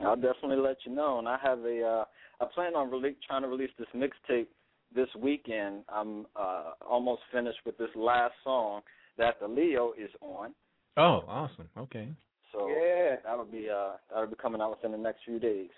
I'll 0.00 0.16
definitely 0.16 0.56
let 0.56 0.76
you 0.84 0.94
know. 0.94 1.18
And 1.18 1.28
I 1.28 1.38
have 1.42 1.60
a, 1.60 1.82
uh, 1.82 2.04
I 2.44 2.46
plan 2.52 2.74
on 2.74 2.90
rele- 2.90 3.16
trying 3.26 3.42
to 3.42 3.48
release 3.48 3.70
this 3.78 3.88
mixtape 3.94 4.48
this 4.94 5.08
weekend. 5.20 5.82
I'm 5.88 6.26
uh, 6.36 6.72
almost 6.88 7.22
finished 7.32 7.58
with 7.66 7.76
this 7.78 7.90
last 7.94 8.34
song 8.42 8.82
that 9.18 9.38
the 9.40 9.48
Leo 9.48 9.92
is 9.98 10.10
on. 10.20 10.54
Oh, 10.96 11.22
awesome. 11.26 11.68
Okay. 11.76 12.08
So 12.52 12.68
Yeah. 12.68 13.16
that'll 13.24 13.44
be 13.44 13.68
uh, 13.68 13.92
that'll 14.10 14.28
be 14.28 14.36
coming 14.40 14.60
out 14.60 14.70
within 14.70 14.92
the 14.92 14.98
next 14.98 15.20
few 15.24 15.38
days. 15.38 15.70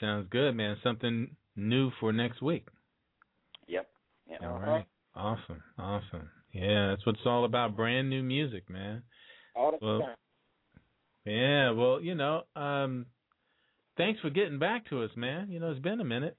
Sounds 0.00 0.26
good, 0.30 0.54
man. 0.54 0.76
Something 0.82 1.34
new 1.56 1.90
for 2.00 2.12
next 2.12 2.40
week. 2.42 2.66
Yep. 3.66 3.88
Yeah. 4.30 4.48
All 4.50 4.58
right. 4.58 4.86
Awesome. 5.14 5.62
Awesome. 5.78 6.28
Yeah, 6.52 6.88
that's 6.90 7.04
what 7.04 7.16
it's 7.16 7.26
all 7.26 7.44
about. 7.44 7.76
Brand 7.76 8.08
new 8.08 8.22
music, 8.22 8.68
man. 8.70 9.02
All 9.54 9.72
the 9.72 9.78
Well, 9.84 10.00
time. 10.00 10.16
Yeah, 11.24 11.70
well, 11.72 12.00
you 12.00 12.14
know, 12.14 12.42
um 12.56 13.06
thanks 13.96 14.20
for 14.20 14.30
getting 14.30 14.58
back 14.58 14.88
to 14.90 15.02
us, 15.02 15.10
man. 15.16 15.50
You 15.50 15.60
know, 15.60 15.70
it's 15.70 15.80
been 15.80 16.00
a 16.00 16.04
minute. 16.04 16.36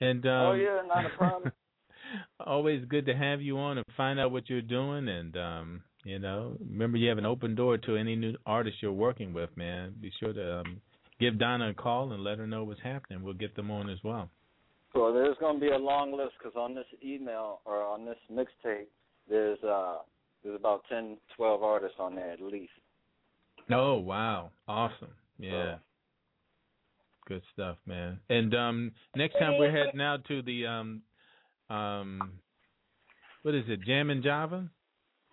And 0.00 0.24
um 0.26 0.32
oh 0.32 0.52
yeah, 0.52 0.80
not 0.86 1.06
a 1.06 1.16
problem. 1.16 1.52
always 2.46 2.84
good 2.86 3.06
to 3.06 3.14
have 3.14 3.40
you 3.40 3.58
on 3.58 3.78
and 3.78 3.86
find 3.96 4.18
out 4.18 4.32
what 4.32 4.48
you're 4.48 4.62
doing 4.62 5.08
and 5.08 5.36
um 5.36 5.82
you 6.04 6.18
know, 6.18 6.56
remember 6.60 6.96
you 6.96 7.10
have 7.10 7.18
an 7.18 7.26
open 7.26 7.54
door 7.54 7.76
to 7.76 7.96
any 7.96 8.16
new 8.16 8.34
artist 8.46 8.78
you're 8.80 8.90
working 8.90 9.34
with, 9.34 9.54
man. 9.56 9.94
Be 10.00 10.10
sure 10.18 10.32
to 10.32 10.60
um 10.60 10.80
give 11.18 11.38
Donna 11.38 11.70
a 11.70 11.74
call 11.74 12.12
and 12.12 12.24
let 12.24 12.38
her 12.38 12.46
know 12.46 12.64
what's 12.64 12.80
happening. 12.82 13.22
We'll 13.22 13.34
get 13.34 13.54
them 13.54 13.70
on 13.70 13.90
as 13.90 13.98
well. 14.02 14.30
So 14.92 15.12
there's 15.12 15.36
going 15.38 15.54
to 15.54 15.60
be 15.60 15.70
a 15.70 15.78
long 15.78 16.12
list 16.12 16.32
because 16.38 16.56
on 16.56 16.74
this 16.74 16.86
email 17.04 17.60
or 17.64 17.82
on 17.82 18.04
this 18.04 18.16
mixtape, 18.32 18.86
there's 19.28 19.62
uh 19.62 19.98
there's 20.42 20.56
about 20.56 20.82
ten, 20.88 21.18
twelve 21.36 21.62
artists 21.62 21.98
on 22.00 22.14
there 22.14 22.32
at 22.32 22.40
least. 22.40 22.72
Oh, 23.70 23.98
wow. 23.98 24.50
Awesome. 24.66 25.10
Yeah. 25.38 25.76
Good 27.30 27.42
stuff, 27.52 27.76
man. 27.86 28.18
And 28.28 28.52
um 28.56 28.90
next 29.14 29.38
time 29.38 29.56
we're 29.56 29.70
heading 29.70 30.00
out 30.00 30.24
to 30.26 30.42
the 30.42 30.66
um 30.66 31.02
um 31.70 32.32
what 33.42 33.54
is 33.54 33.62
it, 33.68 33.80
Jammin 33.86 34.20
Java? 34.20 34.68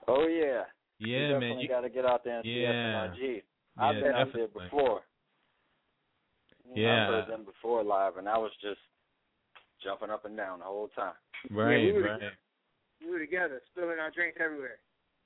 Oh 0.08 0.28
yeah. 0.28 0.62
Yeah, 1.00 1.08
you 1.18 1.22
man. 1.22 1.32
definitely 1.42 1.64
You, 1.64 1.70
got 1.70 1.82
to 1.82 1.90
get 1.90 2.06
out 2.06 2.24
there 2.24 2.38
and 2.38 2.46
Yeah. 2.46 3.14
see 3.16 3.20
SNRG. 3.24 3.42
I've 3.80 3.96
Yeah, 3.96 4.02
been 4.02 4.12
out 4.16 4.28
there 4.34 4.48
before. 4.48 5.02
Yeah. 6.76 7.02
I've 7.08 7.10
heard 7.14 7.28
them 7.30 7.46
before 7.46 7.84
live, 7.84 8.18
and 8.18 8.30
I 8.30 8.38
was 8.38 8.52
just 8.62 8.80
jumping 9.84 10.12
up 10.12 10.26
and 10.26 10.38
down 10.38 10.60
the 10.60 10.66
whole 10.66 10.90
time. 10.90 11.14
right, 11.50 11.84
we 11.84 11.94
were- 11.94 12.02
right. 12.04 12.22
We 13.02 13.10
were 13.12 13.20
together, 13.20 13.62
spilling 13.72 13.98
our 14.00 14.12
drinks 14.12 14.38
everywhere. 14.40 14.78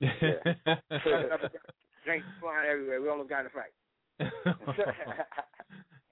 Drinks 2.04 2.26
flying 2.40 2.68
everywhere. 2.68 3.00
We 3.02 3.08
almost 3.10 3.28
got 3.30 3.40
in 3.40 3.46
a 3.46 3.50
fight. 3.50 3.72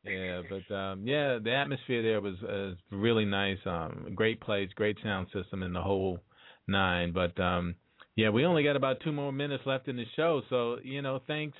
yeah, 0.04 0.42
but 0.48 0.74
um 0.74 1.06
yeah, 1.06 1.38
the 1.42 1.52
atmosphere 1.52 2.02
there 2.02 2.20
was 2.20 2.34
uh, 2.42 2.96
really 2.96 3.24
nice. 3.24 3.58
Um 3.66 4.12
great 4.14 4.40
place, 4.40 4.68
great 4.74 4.96
sound 5.02 5.28
system 5.32 5.62
and 5.62 5.74
the 5.74 5.82
whole 5.82 6.18
nine. 6.66 7.12
But 7.12 7.40
um 7.40 7.74
yeah, 8.16 8.30
we 8.30 8.44
only 8.44 8.64
got 8.64 8.76
about 8.76 9.00
two 9.02 9.12
more 9.12 9.32
minutes 9.32 9.64
left 9.66 9.88
in 9.88 9.96
the 9.96 10.04
show, 10.16 10.42
so 10.48 10.78
you 10.82 11.02
know, 11.02 11.20
thanks 11.26 11.56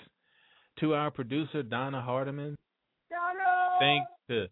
to 0.81 0.95
our 0.95 1.11
producer 1.11 1.63
Donna 1.63 2.01
Hardiman. 2.01 2.57
Donna. 3.11 3.79
Thanks 3.79 4.11
to 4.29 4.47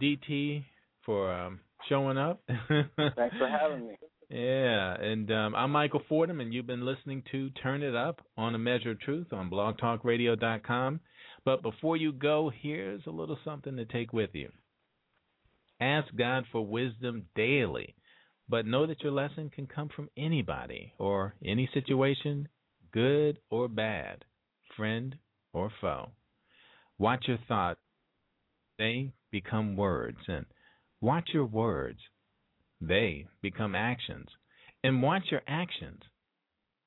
DT 0.00 0.64
for 1.04 1.32
um 1.32 1.60
showing 1.88 2.18
up. 2.18 2.42
Thanks 2.48 3.36
for 3.38 3.48
having 3.48 3.88
me. 3.88 3.96
Yeah, 4.30 4.94
and 4.94 5.30
um, 5.30 5.54
I'm 5.54 5.70
Michael 5.70 6.02
Fordham, 6.08 6.40
and 6.40 6.52
you've 6.52 6.66
been 6.66 6.84
listening 6.84 7.22
to 7.30 7.50
Turn 7.50 7.82
It 7.82 7.94
Up 7.94 8.20
on 8.36 8.54
A 8.54 8.58
Measure 8.58 8.92
of 8.92 9.00
Truth 9.00 9.32
on 9.32 9.50
blogtalkradio.com. 9.50 11.00
But 11.44 11.62
before 11.62 11.96
you 11.96 12.12
go, 12.12 12.50
here's 12.62 13.02
a 13.06 13.10
little 13.10 13.38
something 13.44 13.76
to 13.76 13.84
take 13.84 14.12
with 14.12 14.30
you. 14.32 14.50
Ask 15.80 16.14
God 16.16 16.44
for 16.50 16.64
wisdom 16.66 17.26
daily, 17.34 17.94
but 18.48 18.66
know 18.66 18.86
that 18.86 19.02
your 19.02 19.12
lesson 19.12 19.50
can 19.50 19.66
come 19.66 19.88
from 19.94 20.08
anybody 20.16 20.92
or 20.98 21.34
any 21.44 21.68
situation, 21.74 22.48
good 22.92 23.38
or 23.50 23.68
bad, 23.68 24.24
friend 24.76 25.16
or 25.52 25.70
foe. 25.80 26.10
Watch 26.98 27.24
your 27.26 27.38
thoughts, 27.48 27.80
they 28.78 29.12
become 29.30 29.76
words, 29.76 30.18
and 30.28 30.46
watch 31.00 31.30
your 31.34 31.46
words, 31.46 31.98
they 32.80 33.26
become 33.42 33.74
actions. 33.74 34.28
And 34.82 35.02
watch 35.02 35.24
your 35.30 35.40
actions. 35.48 36.02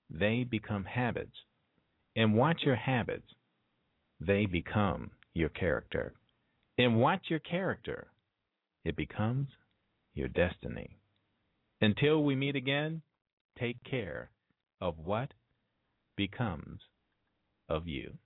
They 0.09 0.43
become 0.43 0.85
habits. 0.85 1.35
And 2.15 2.35
watch 2.35 2.61
your 2.63 2.75
habits. 2.75 3.27
They 4.19 4.45
become 4.45 5.11
your 5.33 5.49
character. 5.49 6.13
And 6.77 6.99
watch 6.99 7.25
your 7.29 7.39
character. 7.39 8.07
It 8.83 8.95
becomes 8.95 9.49
your 10.13 10.27
destiny. 10.27 10.97
Until 11.81 12.23
we 12.23 12.35
meet 12.35 12.55
again, 12.55 13.01
take 13.59 13.83
care 13.83 14.31
of 14.81 14.97
what 14.97 15.33
becomes 16.15 16.81
of 17.69 17.87
you. 17.87 18.17